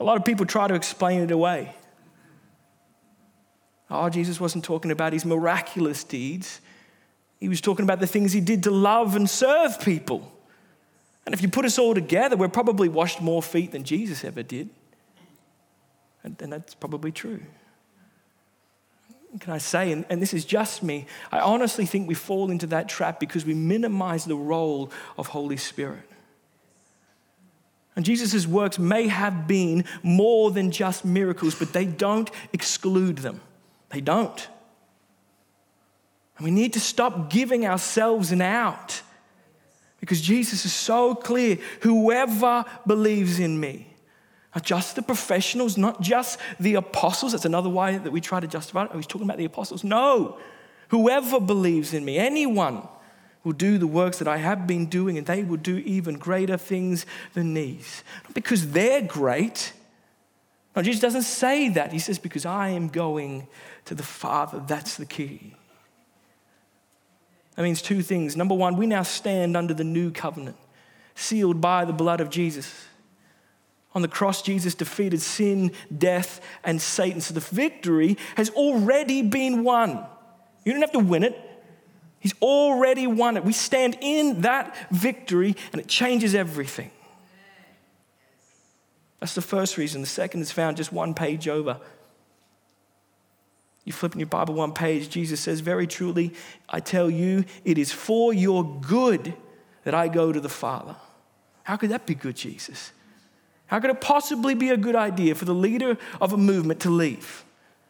A 0.00 0.04
lot 0.04 0.16
of 0.16 0.24
people 0.24 0.46
try 0.46 0.66
to 0.66 0.74
explain 0.74 1.22
it 1.22 1.30
away. 1.30 1.74
Oh, 3.88 4.08
Jesus 4.08 4.40
wasn't 4.40 4.64
talking 4.64 4.90
about 4.90 5.12
his 5.12 5.24
miraculous 5.24 6.02
deeds. 6.02 6.60
He 7.38 7.48
was 7.48 7.60
talking 7.60 7.84
about 7.84 8.00
the 8.00 8.06
things 8.06 8.32
he 8.32 8.40
did 8.40 8.64
to 8.64 8.70
love 8.72 9.14
and 9.14 9.30
serve 9.30 9.80
people. 9.80 10.32
And 11.24 11.34
if 11.34 11.40
you 11.40 11.48
put 11.48 11.64
us 11.64 11.78
all 11.78 11.94
together, 11.94 12.36
we're 12.36 12.48
probably 12.48 12.88
washed 12.88 13.20
more 13.20 13.42
feet 13.42 13.72
than 13.72 13.84
Jesus 13.84 14.24
ever 14.24 14.42
did. 14.42 14.70
And, 16.24 16.40
and 16.42 16.52
that's 16.52 16.74
probably 16.74 17.12
true 17.12 17.42
can 19.40 19.52
I 19.52 19.58
say, 19.58 19.92
and, 19.92 20.04
and, 20.08 20.22
this 20.22 20.32
is 20.32 20.44
just 20.44 20.82
me, 20.82 21.06
I 21.30 21.40
honestly 21.40 21.86
think 21.86 22.08
we 22.08 22.14
fall 22.14 22.50
into 22.50 22.66
that 22.68 22.88
trap 22.88 23.20
because 23.20 23.44
we 23.44 23.54
minimize 23.54 24.24
the 24.24 24.36
role 24.36 24.90
of 25.18 25.28
Holy 25.28 25.56
Spirit. 25.56 26.08
And 27.96 28.04
Jesus' 28.04 28.46
works 28.46 28.78
may 28.78 29.08
have 29.08 29.46
been 29.46 29.84
more 30.02 30.50
than 30.50 30.70
just 30.70 31.04
miracles, 31.04 31.54
but 31.54 31.72
they 31.72 31.86
don't 31.86 32.30
exclude 32.52 33.18
them. 33.18 33.40
They 33.88 34.02
don't. 34.02 34.48
And 36.36 36.44
we 36.44 36.50
need 36.50 36.74
to 36.74 36.80
stop 36.80 37.30
giving 37.30 37.66
ourselves 37.66 38.32
an 38.32 38.42
out 38.42 39.00
because 40.00 40.20
Jesus 40.20 40.66
is 40.66 40.72
so 40.74 41.14
clear 41.14 41.56
whoever 41.80 42.66
believes 42.86 43.38
in 43.38 43.58
me, 43.58 43.86
just 44.64 44.96
the 44.96 45.02
professionals, 45.02 45.76
not 45.76 46.00
just 46.00 46.38
the 46.58 46.74
apostles. 46.74 47.32
That's 47.32 47.44
another 47.44 47.68
way 47.68 47.98
that 47.98 48.10
we 48.10 48.20
try 48.20 48.40
to 48.40 48.46
justify 48.46 48.84
it. 48.84 48.90
Oh, 48.92 48.96
he's 48.96 49.06
talking 49.06 49.26
about 49.26 49.38
the 49.38 49.44
apostles. 49.44 49.84
No. 49.84 50.38
Whoever 50.88 51.40
believes 51.40 51.92
in 51.92 52.04
me, 52.04 52.16
anyone 52.18 52.86
will 53.44 53.52
do 53.52 53.78
the 53.78 53.86
works 53.86 54.18
that 54.18 54.28
I 54.28 54.38
have 54.38 54.66
been 54.66 54.86
doing, 54.86 55.18
and 55.18 55.26
they 55.26 55.44
will 55.44 55.56
do 55.56 55.78
even 55.78 56.18
greater 56.18 56.56
things 56.56 57.06
than 57.34 57.54
these. 57.54 58.02
Not 58.24 58.34
because 58.34 58.72
they're 58.72 59.02
great. 59.02 59.72
No, 60.74 60.82
Jesus 60.82 61.00
doesn't 61.00 61.22
say 61.22 61.68
that. 61.70 61.92
He 61.92 61.98
says, 61.98 62.18
because 62.18 62.44
I 62.44 62.70
am 62.70 62.88
going 62.88 63.46
to 63.86 63.94
the 63.94 64.02
Father. 64.02 64.62
That's 64.66 64.96
the 64.96 65.06
key. 65.06 65.54
That 67.54 67.62
means 67.62 67.80
two 67.80 68.02
things. 68.02 68.36
Number 68.36 68.54
one, 68.54 68.76
we 68.76 68.86
now 68.86 69.02
stand 69.02 69.56
under 69.56 69.72
the 69.72 69.84
new 69.84 70.10
covenant, 70.10 70.56
sealed 71.14 71.60
by 71.60 71.84
the 71.84 71.92
blood 71.92 72.20
of 72.20 72.30
Jesus. 72.30 72.86
On 73.96 74.02
the 74.02 74.08
cross, 74.08 74.42
Jesus 74.42 74.74
defeated 74.74 75.22
sin, 75.22 75.72
death, 75.96 76.42
and 76.62 76.82
Satan. 76.82 77.22
So 77.22 77.32
the 77.32 77.40
victory 77.40 78.18
has 78.36 78.50
already 78.50 79.22
been 79.22 79.64
won. 79.64 80.04
You 80.66 80.72
don't 80.72 80.82
have 80.82 80.92
to 80.92 80.98
win 80.98 81.22
it. 81.22 81.34
He's 82.20 82.34
already 82.42 83.06
won 83.06 83.38
it. 83.38 83.44
We 83.44 83.54
stand 83.54 83.96
in 84.02 84.42
that 84.42 84.76
victory, 84.90 85.56
and 85.72 85.80
it 85.80 85.88
changes 85.88 86.34
everything. 86.34 86.90
That's 89.18 89.34
the 89.34 89.40
first 89.40 89.78
reason. 89.78 90.02
The 90.02 90.06
second 90.06 90.42
is 90.42 90.52
found 90.52 90.76
just 90.76 90.92
one 90.92 91.14
page 91.14 91.48
over. 91.48 91.80
You 93.86 93.94
flip 93.94 94.12
in 94.12 94.20
your 94.20 94.26
Bible 94.26 94.52
one 94.52 94.72
page, 94.74 95.08
Jesus 95.08 95.40
says, 95.40 95.60
Very 95.60 95.86
truly, 95.86 96.34
I 96.68 96.80
tell 96.80 97.08
you, 97.08 97.46
it 97.64 97.78
is 97.78 97.92
for 97.92 98.34
your 98.34 98.62
good 98.62 99.32
that 99.84 99.94
I 99.94 100.08
go 100.08 100.32
to 100.32 100.40
the 100.40 100.50
Father. 100.50 100.96
How 101.62 101.76
could 101.76 101.88
that 101.88 102.04
be 102.04 102.14
good, 102.14 102.36
Jesus? 102.36 102.92
How 103.66 103.80
could 103.80 103.90
it 103.90 104.00
possibly 104.00 104.54
be 104.54 104.70
a 104.70 104.76
good 104.76 104.96
idea 104.96 105.34
for 105.34 105.44
the 105.44 105.54
leader 105.54 105.98
of 106.20 106.32
a 106.32 106.36
movement 106.36 106.80
to 106.80 106.90
leave? 106.90 107.44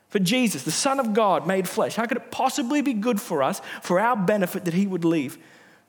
For 0.09 0.19
Jesus, 0.19 0.63
the 0.63 0.71
Son 0.71 0.99
of 0.99 1.13
God 1.13 1.47
made 1.47 1.69
flesh, 1.69 1.97
how 1.97 2.07
could 2.07 2.17
it 2.17 2.31
possibly 2.31 2.81
be 2.81 2.95
good 2.95 3.21
for 3.21 3.43
us, 3.43 3.61
for 3.83 4.01
our 4.01 4.17
benefit, 4.17 4.65
that 4.65 4.75
he 4.75 4.87
would 4.87 5.05
leave? 5.05 5.37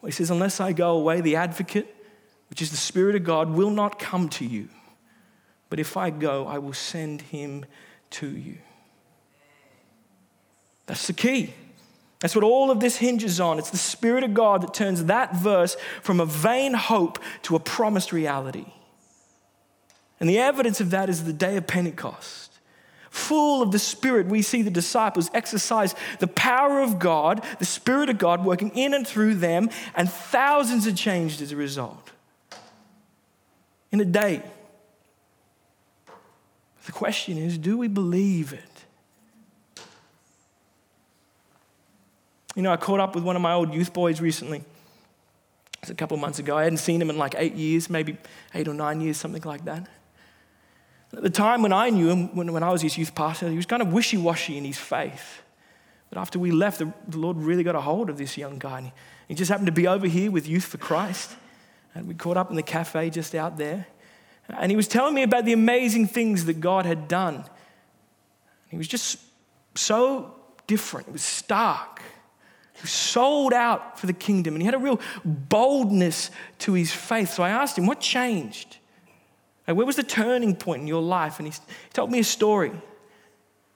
Well, 0.02 0.08
he 0.08 0.12
says, 0.12 0.30
Unless 0.30 0.60
I 0.60 0.74
go 0.74 0.98
away, 0.98 1.22
the 1.22 1.36
advocate, 1.36 1.96
which 2.50 2.62
is 2.62 2.72
the 2.72 2.78
Spirit 2.78 3.16
of 3.16 3.24
God, 3.24 3.52
will 3.52 3.70
not 3.70 4.00
come 4.00 4.28
to 4.30 4.46
you. 4.46 4.70
But 5.70 5.80
if 5.80 5.98
I 5.98 6.10
go, 6.10 6.48
I 6.48 6.58
will 6.58 6.74
send 6.74 7.22
him 7.22 7.66
to 8.12 8.28
you. 8.28 8.58
That's 10.86 11.08
the 11.08 11.14
key. 11.14 11.54
That's 12.20 12.36
what 12.36 12.44
all 12.44 12.72
of 12.72 12.80
this 12.80 12.98
hinges 12.98 13.40
on. 13.40 13.60
It's 13.60 13.70
the 13.70 13.78
Spirit 13.78 14.24
of 14.24 14.34
God 14.34 14.62
that 14.62 14.74
turns 14.74 15.06
that 15.06 15.36
verse 15.36 15.78
from 16.02 16.20
a 16.20 16.26
vain 16.26 16.74
hope 16.74 17.20
to 17.44 17.56
a 17.56 17.60
promised 17.60 18.12
reality. 18.12 18.66
And 20.20 20.30
the 20.30 20.40
evidence 20.40 20.82
of 20.82 20.92
that 20.92 21.10
is 21.10 21.24
the 21.24 21.34
day 21.34 21.58
of 21.58 21.68
Pentecost. 21.68 22.52
Full 23.10 23.62
of 23.62 23.72
the 23.72 23.80
Spirit, 23.80 24.28
we 24.28 24.42
see 24.42 24.62
the 24.62 24.70
disciples 24.70 25.32
exercise 25.34 25.96
the 26.20 26.28
power 26.28 26.82
of 26.82 27.00
God, 27.00 27.44
the 27.60 27.66
Spirit 27.66 28.10
of 28.10 28.18
God 28.18 28.46
working 28.46 28.70
in 28.72 28.94
and 28.94 29.08
through 29.08 29.36
them, 29.36 29.70
and 29.96 30.10
thousands 30.10 30.86
are 30.86 30.94
changed 30.94 31.42
as 31.42 31.52
a 31.52 31.56
result. 31.56 32.12
In 33.92 34.02
a 34.02 34.06
day. 34.06 34.44
The 36.86 36.92
question 36.92 37.38
is 37.38 37.58
do 37.58 37.78
we 37.78 37.88
believe 37.88 38.54
it? 38.54 39.84
You 42.56 42.64
know, 42.64 42.72
I 42.72 42.78
caught 42.78 43.00
up 43.00 43.14
with 43.14 43.24
one 43.24 43.36
of 43.36 43.42
my 43.42 43.54
old 43.54 43.74
youth 43.74 43.94
boys 43.94 44.20
recently. 44.20 44.64
A 45.88 45.94
couple 45.94 46.16
of 46.16 46.22
months 46.22 46.40
ago. 46.40 46.58
I 46.58 46.64
hadn't 46.64 46.80
seen 46.80 47.02
him 47.02 47.10
in 47.10 47.18
like 47.18 47.36
eight 47.38 47.54
years, 47.54 47.90
maybe 47.90 48.18
eight 48.54 48.68
or 48.68 48.74
nine 48.74 49.00
years, 49.00 49.16
something 49.16 49.44
like 49.44 49.64
that. 49.66 49.88
At 51.14 51.24
the 51.24 51.30
time 51.30 51.62
when 51.62 51.74
I 51.74 51.90
knew 51.90 52.10
him, 52.10 52.36
when, 52.36 52.52
when 52.52 52.64
I 52.64 52.70
was 52.70 52.82
his 52.82 52.98
youth 52.98 53.16
pastor, 53.16 53.50
he 53.50 53.56
was 53.56 53.66
kind 53.66 53.82
of 53.82 53.94
wishy 53.94 54.18
washy 54.18 54.58
in 54.58 54.66
his 54.66 54.78
faith. 54.78 55.42
But 56.10 56.20
after 56.20 56.40
we 56.40 56.52
left, 56.52 56.80
the, 56.80 56.94
the, 57.08 57.18
Lord 57.18 57.38
really 57.38 57.64
got 57.64 57.76
a 57.76 57.82
hold 57.82 58.10
of 58.10 58.18
this 58.18 58.38
young 58.38 58.60
guy. 58.60 58.82
He, 58.82 58.92
he 59.30 59.36
just 59.36 59.50
happened 59.50 59.68
to 59.68 59.74
be 59.74 59.88
over 59.88 60.08
here 60.08 60.32
with 60.32 60.48
Youth 60.48 60.66
for 60.66 60.78
Christ. 60.78 61.36
And 61.96 62.08
we 62.08 62.14
caught 62.14 62.38
up 62.38 62.50
in 62.50 62.56
the 62.56 62.64
cafe 62.64 63.10
just 63.10 63.36
out 63.36 63.58
there. 63.58 63.88
And 64.50 64.72
he 64.72 64.76
was 64.76 64.88
telling 64.88 65.14
me 65.14 65.24
about 65.24 65.46
the 65.46 65.54
amazing 65.54 66.08
things 66.08 66.46
that 66.46 66.60
God 66.60 66.86
had 66.86 67.08
done. 67.08 67.36
And 67.36 67.46
He 68.72 68.78
was 68.78 68.88
just 68.88 69.20
so 69.76 70.34
different, 70.68 71.08
it 71.08 71.14
was 71.14 71.24
stark. 71.24 72.02
He 72.74 72.82
was 72.82 72.92
sold 72.92 73.54
out 73.54 74.00
for 74.00 74.06
the 74.06 74.14
kingdom, 74.14 74.54
and 74.54 74.62
he 74.62 74.66
had 74.66 74.76
a 74.76 74.80
real 74.80 75.00
boldness 75.26 76.30
to 76.60 76.74
his 76.74 76.92
faith. 76.92 77.34
So 77.34 77.42
I 77.42 77.50
asked 77.50 77.76
him, 77.76 77.88
What 77.88 78.00
changed? 78.00 78.78
Where 79.76 79.86
was 79.86 79.98
the 79.98 80.04
turning 80.04 80.56
point 80.56 80.82
in 80.82 80.88
your 80.88 81.02
life? 81.02 81.40
And 81.40 81.48
he, 81.48 81.54
he 81.54 81.90
told 81.94 82.12
me 82.12 82.20
a 82.20 82.24
story. 82.24 82.70
He 82.70 82.80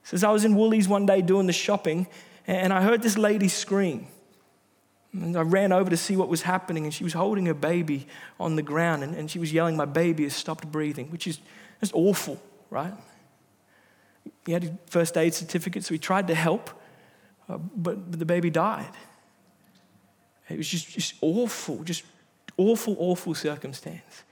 says, 0.03 0.23
I 0.23 0.31
was 0.31 0.45
in 0.45 0.55
Woolies 0.55 0.87
one 0.87 1.05
day 1.05 1.21
doing 1.21 1.47
the 1.47 1.53
shopping, 1.53 2.07
and 2.47 2.71
I 2.71 2.81
heard 2.81 3.01
this 3.01 3.17
lady 3.17 3.49
scream. 3.49 4.07
And 5.13 5.35
I 5.35 5.41
ran 5.41 5.73
over 5.73 5.89
to 5.89 5.97
see 5.97 6.15
what 6.15 6.29
was 6.29 6.43
happening, 6.43 6.85
and 6.85 6.93
she 6.93 7.03
was 7.03 7.13
holding 7.13 7.45
her 7.47 7.53
baby 7.53 8.07
on 8.39 8.55
the 8.55 8.61
ground, 8.61 9.03
and, 9.03 9.13
and 9.15 9.29
she 9.29 9.37
was 9.37 9.51
yelling, 9.51 9.75
My 9.75 9.85
baby 9.85 10.23
has 10.23 10.33
stopped 10.33 10.71
breathing, 10.71 11.11
which 11.11 11.27
is 11.27 11.39
just 11.81 11.93
awful, 11.93 12.41
right? 12.69 12.93
He 14.45 14.53
had 14.53 14.63
his 14.63 14.71
first 14.85 15.17
aid 15.17 15.33
certificate, 15.33 15.83
so 15.83 15.93
he 15.93 15.99
tried 15.99 16.27
to 16.27 16.35
help, 16.35 16.69
uh, 17.49 17.57
but, 17.57 18.11
but 18.11 18.19
the 18.19 18.25
baby 18.25 18.49
died. 18.49 18.91
It 20.49 20.57
was 20.57 20.67
just, 20.67 20.89
just 20.89 21.15
awful, 21.21 21.83
just 21.83 22.03
awful, 22.57 22.95
awful 22.97 23.35
circumstance. 23.35 24.23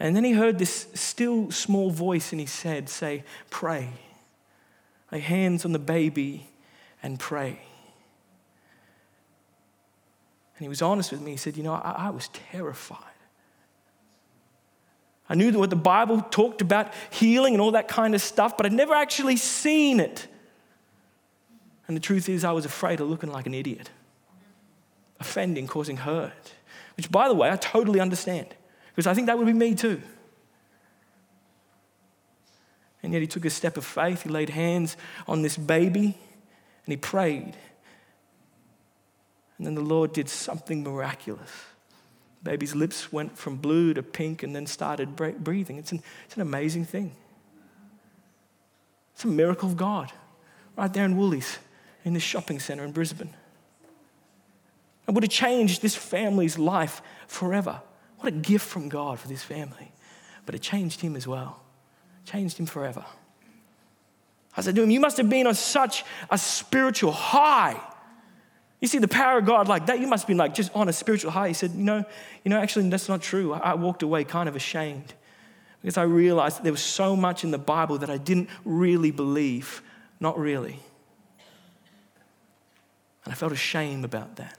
And 0.00 0.16
then 0.16 0.24
he 0.24 0.32
heard 0.32 0.58
this 0.58 0.88
still 0.94 1.50
small 1.50 1.90
voice 1.90 2.32
in 2.32 2.38
his 2.38 2.62
head 2.62 2.88
say, 2.88 3.24
Pray. 3.50 3.90
lay 5.12 5.20
hands 5.20 5.64
on 5.64 5.72
the 5.72 5.78
baby, 5.78 6.48
and 7.02 7.18
pray. 7.18 7.60
And 10.56 10.62
he 10.62 10.68
was 10.68 10.82
honest 10.82 11.12
with 11.12 11.20
me. 11.20 11.32
He 11.32 11.36
said, 11.36 11.56
You 11.56 11.62
know, 11.62 11.74
I, 11.74 12.06
I 12.06 12.10
was 12.10 12.28
terrified. 12.28 12.98
I 15.28 15.34
knew 15.34 15.52
what 15.52 15.70
the 15.70 15.76
Bible 15.76 16.20
talked 16.20 16.60
about 16.60 16.92
healing 17.10 17.54
and 17.54 17.60
all 17.60 17.70
that 17.72 17.88
kind 17.88 18.14
of 18.14 18.20
stuff, 18.20 18.56
but 18.56 18.66
I'd 18.66 18.72
never 18.72 18.94
actually 18.94 19.36
seen 19.36 20.00
it. 20.00 20.26
And 21.86 21.96
the 21.96 22.00
truth 22.00 22.28
is, 22.28 22.44
I 22.44 22.52
was 22.52 22.64
afraid 22.64 23.00
of 23.00 23.08
looking 23.08 23.30
like 23.30 23.46
an 23.46 23.54
idiot, 23.54 23.90
offending, 25.20 25.66
causing 25.66 25.98
hurt, 25.98 26.52
which, 26.96 27.10
by 27.10 27.28
the 27.28 27.34
way, 27.34 27.50
I 27.50 27.56
totally 27.56 28.00
understand 28.00 28.48
because 28.94 29.06
I 29.06 29.14
think 29.14 29.26
that 29.26 29.36
would 29.36 29.46
be 29.46 29.52
me 29.52 29.74
too. 29.74 30.00
And 33.02 33.12
yet 33.12 33.20
he 33.20 33.28
took 33.28 33.44
a 33.44 33.50
step 33.50 33.76
of 33.76 33.84
faith. 33.84 34.22
He 34.22 34.30
laid 34.30 34.48
hands 34.48 34.96
on 35.28 35.42
this 35.42 35.56
baby 35.56 36.04
and 36.86 36.92
he 36.92 36.96
prayed. 36.96 37.54
And 39.58 39.66
then 39.66 39.74
the 39.74 39.82
Lord 39.82 40.12
did 40.12 40.28
something 40.28 40.82
miraculous. 40.82 41.50
The 42.42 42.50
baby's 42.50 42.74
lips 42.74 43.12
went 43.12 43.36
from 43.36 43.56
blue 43.56 43.94
to 43.94 44.02
pink 44.02 44.42
and 44.42 44.54
then 44.54 44.66
started 44.66 45.16
breathing. 45.16 45.76
It's 45.76 45.92
an, 45.92 46.02
it's 46.24 46.36
an 46.36 46.42
amazing 46.42 46.86
thing. 46.86 47.12
It's 49.14 49.24
a 49.24 49.28
miracle 49.28 49.68
of 49.68 49.76
God 49.76 50.12
right 50.76 50.92
there 50.92 51.04
in 51.04 51.16
Woolies 51.16 51.58
in 52.04 52.14
this 52.14 52.22
shopping 52.22 52.58
center 52.58 52.84
in 52.84 52.92
Brisbane. 52.92 53.32
It 55.06 55.12
would 55.12 55.24
have 55.24 55.30
changed 55.30 55.82
this 55.82 55.94
family's 55.94 56.58
life 56.58 57.02
forever. 57.26 57.82
What 58.24 58.32
a 58.32 58.36
gift 58.36 58.66
from 58.66 58.88
God 58.88 59.20
for 59.20 59.28
this 59.28 59.42
family. 59.42 59.92
But 60.46 60.54
it 60.54 60.62
changed 60.62 61.02
him 61.02 61.14
as 61.14 61.26
well 61.26 61.60
changed 62.24 62.58
him 62.58 62.64
forever. 62.64 63.04
I 64.56 64.62
said 64.62 64.74
to 64.76 64.82
him, 64.82 64.90
You 64.90 65.00
must 65.00 65.16
have 65.18 65.28
been 65.28 65.46
on 65.46 65.54
such 65.54 66.04
a 66.30 66.38
spiritual 66.38 67.12
high. 67.12 67.78
You 68.80 68.88
see 68.88 68.98
the 68.98 69.08
power 69.08 69.38
of 69.38 69.46
God 69.46 69.68
like 69.68 69.86
that, 69.86 70.00
you 70.00 70.06
must 70.06 70.22
have 70.24 70.28
been 70.28 70.36
like 70.36 70.54
just 70.54 70.74
on 70.74 70.88
a 70.88 70.92
spiritual 70.92 71.30
high. 71.30 71.48
He 71.48 71.54
said, 71.54 71.72
You 71.72 71.82
know, 71.82 72.04
you 72.44 72.48
know, 72.48 72.58
actually, 72.58 72.88
that's 72.88 73.08
not 73.08 73.20
true. 73.20 73.52
I 73.52 73.74
walked 73.74 74.02
away 74.02 74.24
kind 74.24 74.48
of 74.48 74.56
ashamed 74.56 75.12
because 75.82 75.98
I 75.98 76.04
realized 76.04 76.58
that 76.58 76.62
there 76.62 76.72
was 76.72 76.82
so 76.82 77.14
much 77.14 77.44
in 77.44 77.50
the 77.50 77.58
Bible 77.58 77.98
that 77.98 78.08
I 78.10 78.16
didn't 78.16 78.48
really 78.64 79.10
believe. 79.10 79.82
Not 80.18 80.38
really. 80.38 80.80
And 83.24 83.32
I 83.32 83.34
felt 83.34 83.52
ashamed 83.52 84.04
about 84.04 84.36
that. 84.36 84.58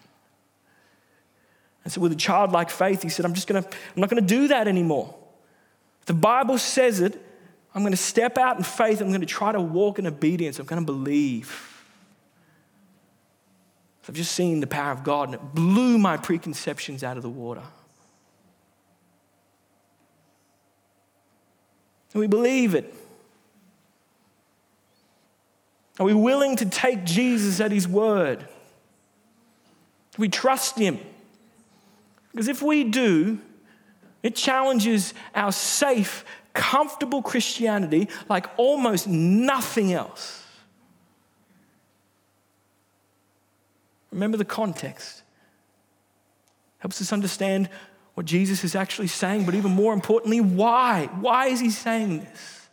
And 1.85 1.93
so, 1.93 2.01
with 2.01 2.11
a 2.11 2.17
childlike 2.17 2.69
faith, 2.69 3.03
he 3.03 3.09
said, 3.09 3.25
I'm 3.25 3.33
just 3.33 3.47
gonna, 3.47 3.63
I'm 3.65 4.01
not 4.01 4.09
gonna 4.09 4.21
do 4.21 4.49
that 4.49 4.67
anymore. 4.67 5.15
The 6.05 6.13
Bible 6.13 6.57
says 6.57 6.99
it, 6.99 7.21
I'm 7.75 7.81
going 7.81 7.91
to 7.91 7.97
step 7.97 8.37
out 8.37 8.55
in 8.55 8.63
faith. 8.63 9.01
I'm 9.01 9.09
going 9.09 9.19
to 9.19 9.27
try 9.27 9.51
to 9.51 9.59
walk 9.59 9.99
in 9.99 10.07
obedience. 10.07 10.59
I'm 10.59 10.65
going 10.65 10.81
to 10.81 10.85
believe. 10.85 11.83
I've 14.07 14.15
just 14.15 14.31
seen 14.31 14.61
the 14.61 14.67
power 14.67 14.91
of 14.91 15.03
God 15.03 15.29
and 15.29 15.35
it 15.35 15.41
blew 15.53 15.97
my 15.97 16.15
preconceptions 16.15 17.03
out 17.03 17.17
of 17.17 17.23
the 17.23 17.29
water. 17.29 17.63
And 22.13 22.19
we 22.21 22.27
believe 22.27 22.75
it. 22.75 22.93
Are 25.99 26.05
we 26.05 26.13
willing 26.13 26.55
to 26.57 26.65
take 26.65 27.03
Jesus 27.03 27.59
at 27.59 27.71
his 27.71 27.87
word? 27.87 28.39
Do 28.39 30.17
we 30.17 30.29
trust 30.29 30.77
him? 30.77 30.99
Because 32.35 32.49
if 32.49 32.61
we 32.61 32.83
do, 32.83 33.39
it 34.21 34.35
challenges 34.35 35.13
our 35.33 35.53
safe 35.53 36.25
comfortable 36.51 37.21
Christianity 37.21 38.09
like 38.27 38.47
almost 38.57 39.07
nothing 39.07 39.93
else. 39.93 40.43
Remember 44.11 44.35
the 44.35 44.43
context. 44.43 45.23
Helps 46.79 46.99
us 46.99 47.13
understand 47.13 47.69
what 48.15 48.25
Jesus 48.25 48.65
is 48.65 48.75
actually 48.75 49.07
saying, 49.07 49.45
but 49.45 49.55
even 49.55 49.71
more 49.71 49.93
importantly, 49.93 50.41
why? 50.41 51.09
Why 51.21 51.47
is 51.47 51.61
he 51.61 51.69
saying 51.69 52.19
this? 52.19 52.64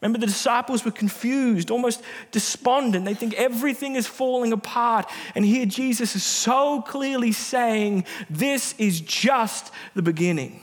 Remember, 0.00 0.18
the 0.18 0.26
disciples 0.26 0.84
were 0.84 0.90
confused, 0.90 1.70
almost 1.70 2.02
despondent. 2.30 3.04
They 3.04 3.14
think 3.14 3.34
everything 3.34 3.96
is 3.96 4.06
falling 4.06 4.52
apart. 4.52 5.06
And 5.34 5.44
here 5.44 5.66
Jesus 5.66 6.16
is 6.16 6.22
so 6.22 6.80
clearly 6.80 7.32
saying, 7.32 8.04
This 8.30 8.74
is 8.78 9.00
just 9.02 9.70
the 9.94 10.02
beginning. 10.02 10.62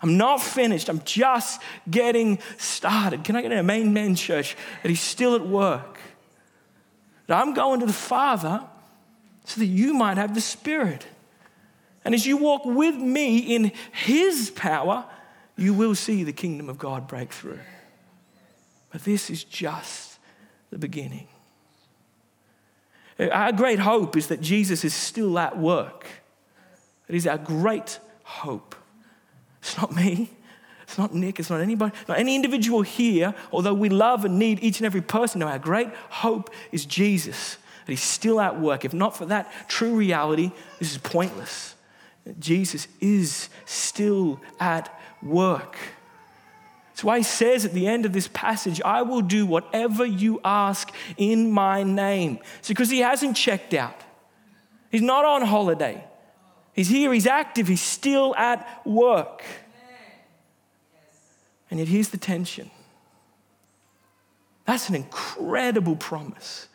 I'm 0.00 0.16
not 0.16 0.42
finished. 0.42 0.88
I'm 0.88 1.02
just 1.04 1.60
getting 1.90 2.38
started. 2.56 3.24
Can 3.24 3.36
I 3.36 3.42
get 3.42 3.52
in 3.52 3.58
a 3.58 3.62
main 3.62 3.92
man 3.92 4.14
church 4.14 4.56
that 4.82 4.88
he's 4.88 5.00
still 5.00 5.34
at 5.34 5.46
work? 5.46 5.98
That 7.26 7.42
I'm 7.42 7.54
going 7.54 7.80
to 7.80 7.86
the 7.86 7.92
Father 7.92 8.62
so 9.44 9.60
that 9.60 9.66
you 9.66 9.94
might 9.94 10.16
have 10.16 10.34
the 10.34 10.40
Spirit. 10.40 11.06
And 12.04 12.14
as 12.14 12.24
you 12.24 12.36
walk 12.36 12.64
with 12.64 12.94
me 12.94 13.38
in 13.38 13.72
his 13.92 14.50
power, 14.50 15.04
you 15.56 15.74
will 15.74 15.94
see 15.94 16.22
the 16.22 16.32
kingdom 16.32 16.68
of 16.68 16.78
God 16.78 17.08
break 17.08 17.32
through. 17.32 17.58
But 18.96 19.04
this 19.04 19.28
is 19.28 19.44
just 19.44 20.18
the 20.70 20.78
beginning. 20.78 21.28
Our 23.20 23.52
great 23.52 23.78
hope 23.78 24.16
is 24.16 24.28
that 24.28 24.40
Jesus 24.40 24.86
is 24.86 24.94
still 24.94 25.38
at 25.38 25.58
work. 25.58 26.06
It 27.06 27.14
is 27.14 27.26
our 27.26 27.36
great 27.36 28.00
hope. 28.22 28.74
It's 29.60 29.76
not 29.76 29.94
me. 29.94 30.30
It's 30.84 30.96
not 30.96 31.12
Nick. 31.12 31.38
It's 31.38 31.50
not 31.50 31.60
anybody, 31.60 31.94
not 32.08 32.18
any 32.18 32.34
individual 32.34 32.80
here, 32.80 33.34
although 33.52 33.74
we 33.74 33.90
love 33.90 34.24
and 34.24 34.38
need 34.38 34.60
each 34.62 34.78
and 34.78 34.86
every 34.86 35.02
person. 35.02 35.40
No, 35.40 35.48
our 35.48 35.58
great 35.58 35.90
hope 36.08 36.48
is 36.72 36.86
Jesus, 36.86 37.58
that 37.84 37.92
He's 37.92 38.00
still 38.00 38.40
at 38.40 38.58
work. 38.58 38.86
If 38.86 38.94
not 38.94 39.14
for 39.14 39.26
that 39.26 39.52
true 39.68 39.94
reality, 39.94 40.52
this 40.78 40.92
is 40.92 40.96
pointless. 40.96 41.74
Jesus 42.38 42.88
is 43.02 43.50
still 43.66 44.40
at 44.58 44.98
work. 45.22 45.76
That's 46.96 47.04
why 47.04 47.18
he 47.18 47.24
says 47.24 47.66
at 47.66 47.74
the 47.74 47.86
end 47.86 48.06
of 48.06 48.14
this 48.14 48.26
passage, 48.28 48.80
I 48.82 49.02
will 49.02 49.20
do 49.20 49.44
whatever 49.44 50.06
you 50.06 50.40
ask 50.42 50.90
in 51.18 51.50
my 51.50 51.82
name. 51.82 52.38
It's 52.60 52.68
because 52.68 52.88
he 52.88 53.00
hasn't 53.00 53.36
checked 53.36 53.74
out. 53.74 54.00
He's 54.90 55.02
not 55.02 55.26
on 55.26 55.42
holiday. 55.42 56.02
He's 56.72 56.88
here, 56.88 57.12
he's 57.12 57.26
active, 57.26 57.68
he's 57.68 57.82
still 57.82 58.34
at 58.36 58.80
work. 58.86 59.44
And 61.70 61.78
yet, 61.80 61.86
here's 61.86 62.08
the 62.08 62.16
tension 62.16 62.70
that's 64.64 64.88
an 64.88 64.94
incredible 64.94 65.96
promise. 65.96 66.66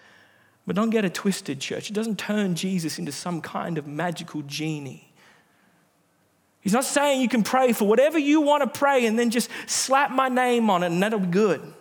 But 0.67 0.75
don't 0.75 0.91
get 0.91 1.03
it 1.03 1.15
twisted, 1.15 1.59
church. 1.59 1.89
It 1.89 1.93
doesn't 1.93 2.19
turn 2.19 2.53
Jesus 2.53 2.99
into 2.99 3.11
some 3.11 3.41
kind 3.41 3.79
of 3.79 3.87
magical 3.87 4.43
genie. 4.43 5.10
He's 6.61 6.73
not 6.73 6.85
saying 6.85 7.21
you 7.21 7.27
can 7.27 7.43
pray 7.43 7.73
for 7.73 7.85
whatever 7.85 8.19
you 8.19 8.41
want 8.41 8.61
to 8.63 8.79
pray 8.79 9.05
and 9.05 9.17
then 9.17 9.31
just 9.31 9.49
slap 9.65 10.11
my 10.11 10.29
name 10.29 10.69
on 10.69 10.83
it 10.83 10.87
and 10.87 11.01
that'll 11.01 11.19
be 11.19 11.27
good. 11.27 11.73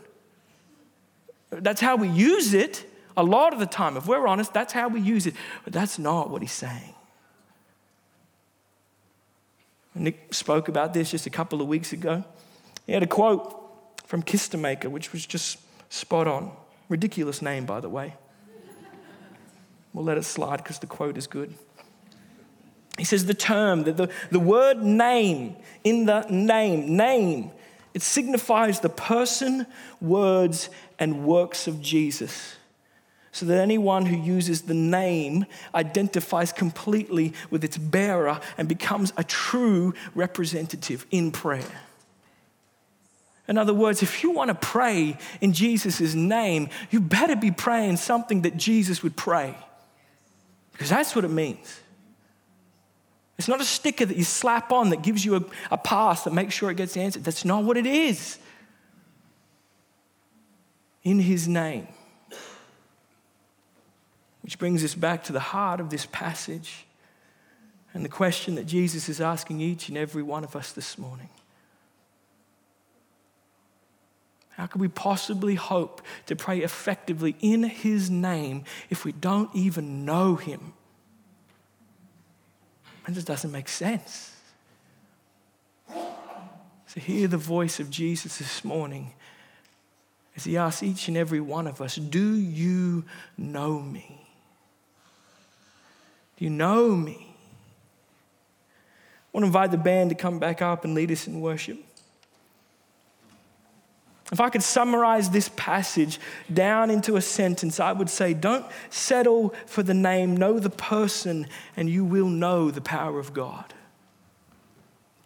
That's 1.50 1.80
how 1.80 1.96
we 1.96 2.08
use 2.08 2.54
it 2.54 2.86
a 3.16 3.22
lot 3.22 3.52
of 3.52 3.58
the 3.58 3.66
time. 3.66 3.96
If 3.96 4.06
we're 4.06 4.26
honest, 4.26 4.54
that's 4.54 4.72
how 4.72 4.88
we 4.88 5.00
use 5.00 5.26
it. 5.26 5.34
But 5.64 5.72
that's 5.72 5.98
not 5.98 6.30
what 6.30 6.42
he's 6.42 6.52
saying. 6.52 6.94
Nick 9.94 10.32
spoke 10.32 10.68
about 10.68 10.94
this 10.94 11.10
just 11.10 11.26
a 11.26 11.30
couple 11.30 11.60
of 11.60 11.68
weeks 11.68 11.92
ago. 11.92 12.24
He 12.86 12.92
had 12.92 13.02
a 13.02 13.06
quote 13.06 13.56
from 14.06 14.22
Kistemaker, 14.22 14.86
which 14.86 15.12
was 15.12 15.26
just 15.26 15.58
spot 15.90 16.26
on. 16.26 16.52
Ridiculous 16.88 17.42
name, 17.42 17.66
by 17.66 17.80
the 17.80 17.88
way. 17.88 18.14
We'll 19.92 20.04
let 20.04 20.16
it 20.16 20.24
slide 20.24 20.58
because 20.58 20.78
the 20.78 20.86
quote 20.86 21.18
is 21.18 21.26
good. 21.26 21.52
He 23.00 23.06
says 23.06 23.24
the 23.24 23.32
term, 23.32 23.84
the, 23.84 23.92
the, 23.92 24.10
the 24.30 24.38
word 24.38 24.82
name, 24.82 25.56
in 25.84 26.04
the 26.04 26.26
name, 26.28 26.98
name, 26.98 27.50
it 27.94 28.02
signifies 28.02 28.80
the 28.80 28.90
person, 28.90 29.66
words, 30.02 30.68
and 30.98 31.24
works 31.24 31.66
of 31.66 31.80
Jesus 31.80 32.56
so 33.32 33.46
that 33.46 33.56
anyone 33.56 34.04
who 34.04 34.16
uses 34.16 34.60
the 34.60 34.74
name 34.74 35.46
identifies 35.74 36.52
completely 36.52 37.32
with 37.48 37.64
its 37.64 37.78
bearer 37.78 38.38
and 38.58 38.68
becomes 38.68 39.14
a 39.16 39.24
true 39.24 39.94
representative 40.14 41.06
in 41.10 41.32
prayer. 41.32 41.80
In 43.48 43.56
other 43.56 43.72
words, 43.72 44.02
if 44.02 44.22
you 44.22 44.30
want 44.30 44.48
to 44.48 44.54
pray 44.54 45.16
in 45.40 45.54
Jesus' 45.54 46.14
name, 46.14 46.68
you 46.90 47.00
better 47.00 47.34
be 47.34 47.50
praying 47.50 47.96
something 47.96 48.42
that 48.42 48.58
Jesus 48.58 49.02
would 49.02 49.16
pray. 49.16 49.56
Because 50.72 50.90
that's 50.90 51.16
what 51.16 51.24
it 51.24 51.30
means. 51.30 51.80
It's 53.40 53.48
not 53.48 53.62
a 53.62 53.64
sticker 53.64 54.04
that 54.04 54.18
you 54.18 54.24
slap 54.24 54.70
on 54.70 54.90
that 54.90 55.00
gives 55.00 55.24
you 55.24 55.36
a, 55.36 55.44
a 55.70 55.78
pass 55.78 56.24
that 56.24 56.34
makes 56.34 56.52
sure 56.52 56.70
it 56.70 56.76
gets 56.76 56.94
answered. 56.94 57.24
That's 57.24 57.42
not 57.42 57.64
what 57.64 57.78
it 57.78 57.86
is. 57.86 58.38
In 61.04 61.18
His 61.18 61.48
name. 61.48 61.88
Which 64.42 64.58
brings 64.58 64.84
us 64.84 64.94
back 64.94 65.24
to 65.24 65.32
the 65.32 65.40
heart 65.40 65.80
of 65.80 65.88
this 65.88 66.04
passage 66.04 66.84
and 67.94 68.04
the 68.04 68.10
question 68.10 68.56
that 68.56 68.66
Jesus 68.66 69.08
is 69.08 69.22
asking 69.22 69.62
each 69.62 69.88
and 69.88 69.96
every 69.96 70.22
one 70.22 70.44
of 70.44 70.54
us 70.54 70.72
this 70.72 70.98
morning 70.98 71.30
How 74.50 74.66
could 74.66 74.82
we 74.82 74.88
possibly 74.88 75.54
hope 75.54 76.02
to 76.26 76.36
pray 76.36 76.58
effectively 76.58 77.36
in 77.40 77.62
His 77.62 78.10
name 78.10 78.64
if 78.90 79.06
we 79.06 79.12
don't 79.12 79.48
even 79.54 80.04
know 80.04 80.34
Him? 80.34 80.74
And 83.06 83.14
it 83.14 83.16
just 83.16 83.26
doesn't 83.26 83.50
make 83.50 83.68
sense. 83.68 84.36
So, 85.88 86.98
hear 87.00 87.28
the 87.28 87.36
voice 87.36 87.78
of 87.78 87.88
Jesus 87.88 88.38
this 88.38 88.64
morning 88.64 89.12
as 90.36 90.44
He 90.44 90.56
asks 90.56 90.82
each 90.82 91.06
and 91.08 91.16
every 91.16 91.40
one 91.40 91.66
of 91.66 91.80
us 91.80 91.96
Do 91.96 92.34
you 92.34 93.04
know 93.38 93.80
me? 93.80 94.20
Do 96.36 96.44
you 96.44 96.50
know 96.50 96.96
me? 96.96 97.36
I 99.22 99.28
want 99.32 99.44
to 99.44 99.46
invite 99.46 99.70
the 99.70 99.78
band 99.78 100.10
to 100.10 100.16
come 100.16 100.40
back 100.40 100.60
up 100.60 100.84
and 100.84 100.94
lead 100.94 101.12
us 101.12 101.28
in 101.28 101.40
worship. 101.40 101.78
If 104.32 104.40
I 104.40 104.48
could 104.48 104.62
summarize 104.62 105.30
this 105.30 105.50
passage 105.56 106.20
down 106.52 106.90
into 106.90 107.16
a 107.16 107.20
sentence, 107.20 107.80
I 107.80 107.92
would 107.92 108.08
say, 108.08 108.32
Don't 108.32 108.64
settle 108.88 109.54
for 109.66 109.82
the 109.82 109.94
name, 109.94 110.36
know 110.36 110.58
the 110.58 110.70
person, 110.70 111.46
and 111.76 111.88
you 111.88 112.04
will 112.04 112.28
know 112.28 112.70
the 112.70 112.80
power 112.80 113.18
of 113.18 113.34
God. 113.34 113.74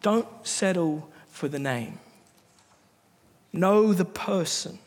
Don't 0.00 0.26
settle 0.46 1.08
for 1.28 1.48
the 1.48 1.58
name. 1.58 1.98
Know 3.52 3.92
the 3.92 4.04
person, 4.04 4.78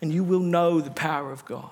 and 0.00 0.12
you 0.12 0.22
will 0.22 0.40
know 0.40 0.80
the 0.80 0.90
power 0.90 1.32
of 1.32 1.44
God. 1.44 1.70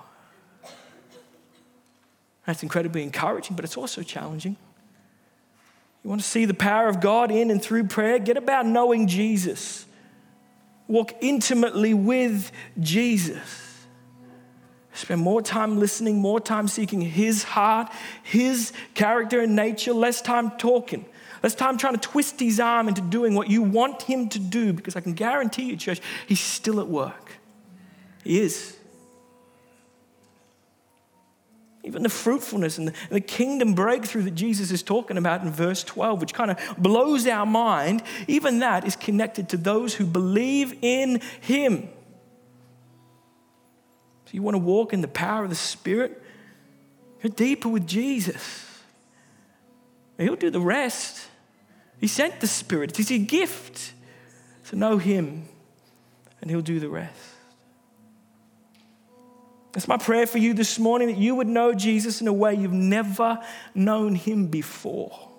That's 2.45 2.63
incredibly 2.63 3.03
encouraging, 3.03 3.55
but 3.55 3.63
it's 3.63 3.77
also 3.77 4.03
challenging. 4.03 4.57
You 6.03 6.09
want 6.09 6.21
to 6.21 6.27
see 6.27 6.45
the 6.45 6.53
power 6.53 6.87
of 6.87 6.99
God 6.99 7.31
in 7.31 7.51
and 7.51 7.61
through 7.61 7.85
prayer? 7.85 8.19
Get 8.19 8.35
about 8.35 8.65
knowing 8.65 9.07
Jesus 9.07 9.85
walk 10.91 11.13
intimately 11.21 11.93
with 11.93 12.51
Jesus. 12.79 13.85
Spend 14.93 15.21
more 15.21 15.41
time 15.41 15.79
listening, 15.79 16.19
more 16.19 16.39
time 16.41 16.67
seeking 16.67 17.01
His 17.01 17.43
heart, 17.43 17.91
His 18.23 18.73
character 18.93 19.39
and 19.39 19.55
nature, 19.55 19.93
less 19.93 20.21
time 20.21 20.51
talking, 20.57 21.05
less 21.41 21.55
time 21.55 21.77
trying 21.77 21.97
to 21.97 21.99
twist 21.99 22.39
His 22.39 22.59
arm 22.59 22.89
into 22.89 23.01
doing 23.01 23.33
what 23.33 23.49
you 23.49 23.61
want 23.61 24.01
Him 24.01 24.27
to 24.29 24.39
do, 24.39 24.73
because 24.73 24.95
I 24.95 24.99
can 24.99 25.13
guarantee 25.13 25.63
you, 25.63 25.77
church, 25.77 26.01
He's 26.27 26.41
still 26.41 26.79
at 26.79 26.87
work. 26.87 27.37
He 28.23 28.41
is. 28.41 28.77
Even 31.83 32.03
the 32.03 32.09
fruitfulness 32.09 32.77
and 32.77 32.93
the, 33.09 33.21
kingdom 33.21 33.73
breakthrough 33.73 34.21
that 34.23 34.35
Jesus 34.35 34.71
is 34.71 34.83
talking 34.83 35.17
about 35.17 35.41
in 35.41 35.49
verse 35.49 35.83
12, 35.83 36.21
which 36.21 36.33
kind 36.33 36.51
of 36.51 36.59
blows 36.77 37.25
our 37.25 37.45
mind, 37.45 38.03
even 38.27 38.59
that 38.59 38.85
is 38.85 38.95
connected 38.95 39.49
to 39.49 39.57
those 39.57 39.95
who 39.95 40.05
believe 40.05 40.77
in 40.83 41.21
Him. 41.41 41.89
So 44.25 44.31
you 44.33 44.43
want 44.43 44.55
to 44.55 44.59
walk 44.59 44.93
in 44.93 45.01
the 45.01 45.07
power 45.07 45.43
of 45.43 45.49
the 45.49 45.55
Spirit? 45.55 46.21
Go 47.23 47.29
deeper 47.29 47.67
with 47.67 47.87
Jesus. 47.87 48.67
He'll 50.17 50.35
do 50.35 50.51
the 50.51 50.61
rest. 50.61 51.27
He 51.99 52.07
sent 52.07 52.41
the 52.41 52.47
Spirit, 52.47 52.99
it's 52.99 53.11
a 53.11 53.17
gift. 53.17 53.93
So 54.63 54.77
know 54.77 54.99
Him, 54.99 55.45
and 56.41 56.49
He'll 56.51 56.61
do 56.61 56.79
the 56.79 56.89
rest. 56.89 57.19
It's 59.75 59.87
my 59.87 59.97
prayer 59.97 60.27
for 60.27 60.37
you 60.37 60.53
this 60.53 60.77
morning 60.77 61.07
that 61.07 61.17
you 61.17 61.35
would 61.35 61.47
know 61.47 61.73
Jesus 61.73 62.19
in 62.19 62.27
a 62.27 62.33
way 62.33 62.53
you've 62.53 62.73
never 62.73 63.39
known 63.73 64.15
him 64.15 64.47
before. 64.47 65.29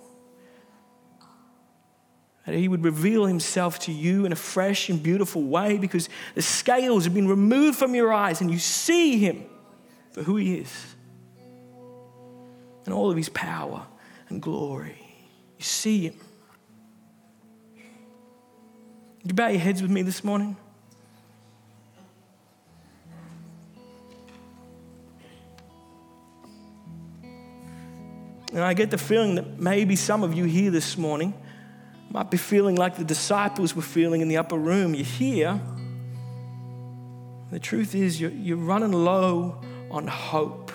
That 2.47 2.55
he 2.55 2.67
would 2.67 2.83
reveal 2.83 3.27
himself 3.27 3.79
to 3.81 3.93
you 3.93 4.25
in 4.25 4.33
a 4.33 4.37
fresh 4.37 4.89
and 4.89 5.03
beautiful 5.03 5.43
way 5.43 5.77
because 5.77 6.09
the 6.35 6.43
scales 6.43 7.05
have 7.05 7.15
been 7.15 7.29
removed 7.29 7.79
from 7.79 7.95
your 7.95 8.13
eyes 8.13 8.41
and 8.41 8.51
you 8.51 8.59
see 8.59 9.19
him 9.19 9.45
for 10.13 10.23
who 10.23 10.37
he 10.37 10.57
is 10.57 10.95
and 12.85 12.95
all 12.95 13.11
of 13.11 13.17
his 13.17 13.29
power 13.29 13.87
and 14.29 14.41
glory. 14.41 14.97
You 15.59 15.65
see 15.65 16.07
him. 16.09 16.15
Would 19.23 19.31
you 19.31 19.35
bow 19.35 19.49
your 19.49 19.61
heads 19.61 19.83
with 19.83 19.91
me 19.91 20.03
this 20.03 20.25
morning? 20.25 20.57
And 28.53 28.61
I 28.61 28.75
get 28.75 28.91
the 28.91 28.99
feeling 28.99 29.37
that 29.37 29.59
maybe 29.59 29.97
some 29.97 30.23
of 30.23 30.35
you 30.35 30.45
here 30.45 30.71
this 30.71 30.99
morning 30.99 31.33
might 32.11 32.31
be 32.31 32.37
feeling 32.37 32.77
like 32.77 32.97
the 32.97 33.05
disciples 33.05 33.75
were 33.75 33.83
feeling 33.83 34.21
in 34.21 34.29
the 34.29 34.37
upper 34.37 34.59
room. 34.59 34.95
You're 34.95 35.05
here. 35.05 35.59
The 37.51 37.59
truth 37.59 37.95
is, 37.95 38.21
you're, 38.21 38.31
you're 38.31 38.59
running 38.59 38.93
low 38.93 39.63
on 39.91 40.07
hope. 40.07 40.71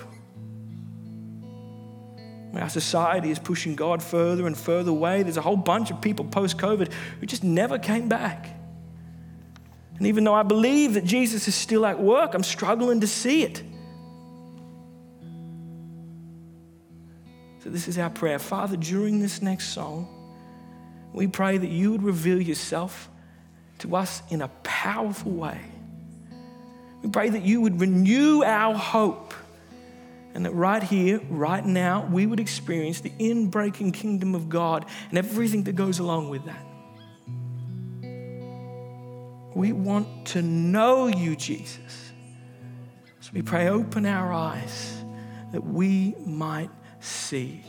Our 2.55 2.69
society 2.69 3.29
is 3.29 3.37
pushing 3.37 3.75
God 3.75 4.01
further 4.01 4.47
and 4.47 4.57
further 4.57 4.89
away. 4.89 5.21
There's 5.21 5.37
a 5.37 5.41
whole 5.41 5.57
bunch 5.57 5.91
of 5.91 6.01
people 6.01 6.25
post 6.25 6.57
COVID 6.57 6.91
who 7.19 7.25
just 7.27 7.43
never 7.43 7.77
came 7.77 8.09
back. 8.09 8.49
And 9.97 10.07
even 10.07 10.23
though 10.23 10.33
I 10.33 10.41
believe 10.43 10.95
that 10.95 11.03
Jesus 11.03 11.47
is 11.47 11.53
still 11.53 11.85
at 11.85 11.99
work, 11.99 12.33
I'm 12.33 12.43
struggling 12.43 13.01
to 13.01 13.07
see 13.07 13.43
it. 13.43 13.61
So, 17.67 17.71
this 17.71 17.89
is 17.89 17.97
our 17.97 18.09
prayer. 18.09 18.39
Father, 18.39 18.77
during 18.77 19.19
this 19.19 19.41
next 19.41 19.73
song, 19.73 20.07
we 21.11 21.27
pray 21.27 21.57
that 21.57 21.67
you 21.67 21.91
would 21.91 22.01
reveal 22.01 22.41
yourself 22.41 23.09
to 23.79 23.97
us 23.97 24.21
in 24.29 24.41
a 24.41 24.47
powerful 24.63 25.33
way. 25.33 25.59
We 27.03 27.09
pray 27.09 27.27
that 27.27 27.41
you 27.41 27.59
would 27.59 27.81
renew 27.81 28.41
our 28.41 28.73
hope 28.73 29.33
and 30.33 30.45
that 30.45 30.53
right 30.53 30.81
here, 30.81 31.19
right 31.29 31.65
now, 31.65 32.07
we 32.09 32.25
would 32.25 32.39
experience 32.39 33.01
the 33.01 33.11
inbreaking 33.19 33.93
kingdom 33.93 34.33
of 34.33 34.47
God 34.47 34.85
and 35.09 35.17
everything 35.17 35.63
that 35.63 35.75
goes 35.75 35.99
along 35.99 36.29
with 36.29 36.45
that. 36.45 36.65
We 39.53 39.73
want 39.73 40.27
to 40.27 40.41
know 40.41 41.07
you, 41.07 41.35
Jesus. 41.35 42.13
So 43.19 43.31
we 43.33 43.41
pray, 43.41 43.67
open 43.67 44.05
our 44.05 44.31
eyes 44.31 45.03
that 45.51 45.65
we 45.65 46.15
might 46.25 46.69
see. 46.99 47.63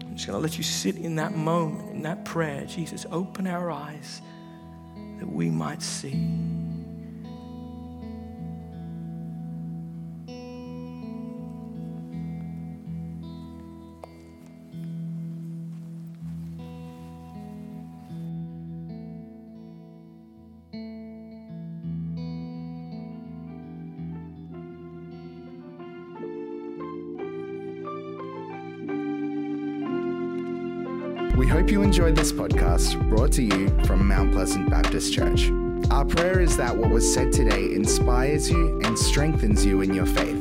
I'm 0.00 0.16
just 0.16 0.26
going 0.26 0.36
to 0.36 0.42
let 0.42 0.56
you 0.58 0.64
sit 0.64 0.96
in 0.96 1.16
that 1.16 1.36
moment, 1.36 1.90
in 1.90 2.02
that 2.02 2.24
prayer. 2.24 2.64
Jesus, 2.66 3.06
open 3.10 3.46
our 3.46 3.70
eyes 3.70 4.20
that 5.18 5.30
we 5.30 5.48
might 5.48 5.82
see. 5.82 6.57
Enjoyed 32.08 32.24
this 32.24 32.32
podcast 32.32 33.08
brought 33.10 33.30
to 33.30 33.42
you 33.42 33.68
from 33.84 34.08
Mount 34.08 34.32
Pleasant 34.32 34.70
Baptist 34.70 35.12
Church. 35.12 35.50
Our 35.90 36.06
prayer 36.06 36.40
is 36.40 36.56
that 36.56 36.74
what 36.74 36.88
was 36.90 37.12
said 37.12 37.32
today 37.32 37.74
inspires 37.74 38.50
you 38.50 38.80
and 38.82 38.98
strengthens 38.98 39.62
you 39.66 39.82
in 39.82 39.92
your 39.92 40.06
faith. 40.06 40.36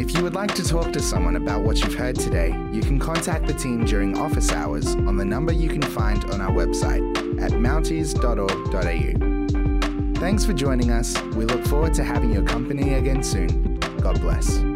If 0.00 0.14
you 0.14 0.24
would 0.24 0.34
like 0.34 0.52
to 0.56 0.64
talk 0.64 0.92
to 0.92 1.00
someone 1.00 1.36
about 1.36 1.62
what 1.62 1.80
you've 1.80 1.94
heard 1.94 2.16
today, 2.16 2.48
you 2.72 2.80
can 2.82 2.98
contact 2.98 3.46
the 3.46 3.54
team 3.54 3.84
during 3.84 4.18
office 4.18 4.50
hours 4.50 4.96
on 4.96 5.16
the 5.16 5.24
number 5.24 5.52
you 5.52 5.68
can 5.68 5.82
find 5.82 6.24
on 6.32 6.40
our 6.40 6.50
website 6.50 7.04
at 7.40 7.52
mounties.org.au. 7.52 9.12
Thanks 10.18 10.44
for 10.44 10.54
joining 10.54 10.90
us. 10.90 11.16
We 11.36 11.44
look 11.44 11.64
forward 11.66 11.94
to 11.94 12.02
having 12.04 12.32
your 12.32 12.44
company 12.44 12.94
again 12.94 13.22
soon. 13.22 13.76
God 14.00 14.20
bless. 14.20 14.75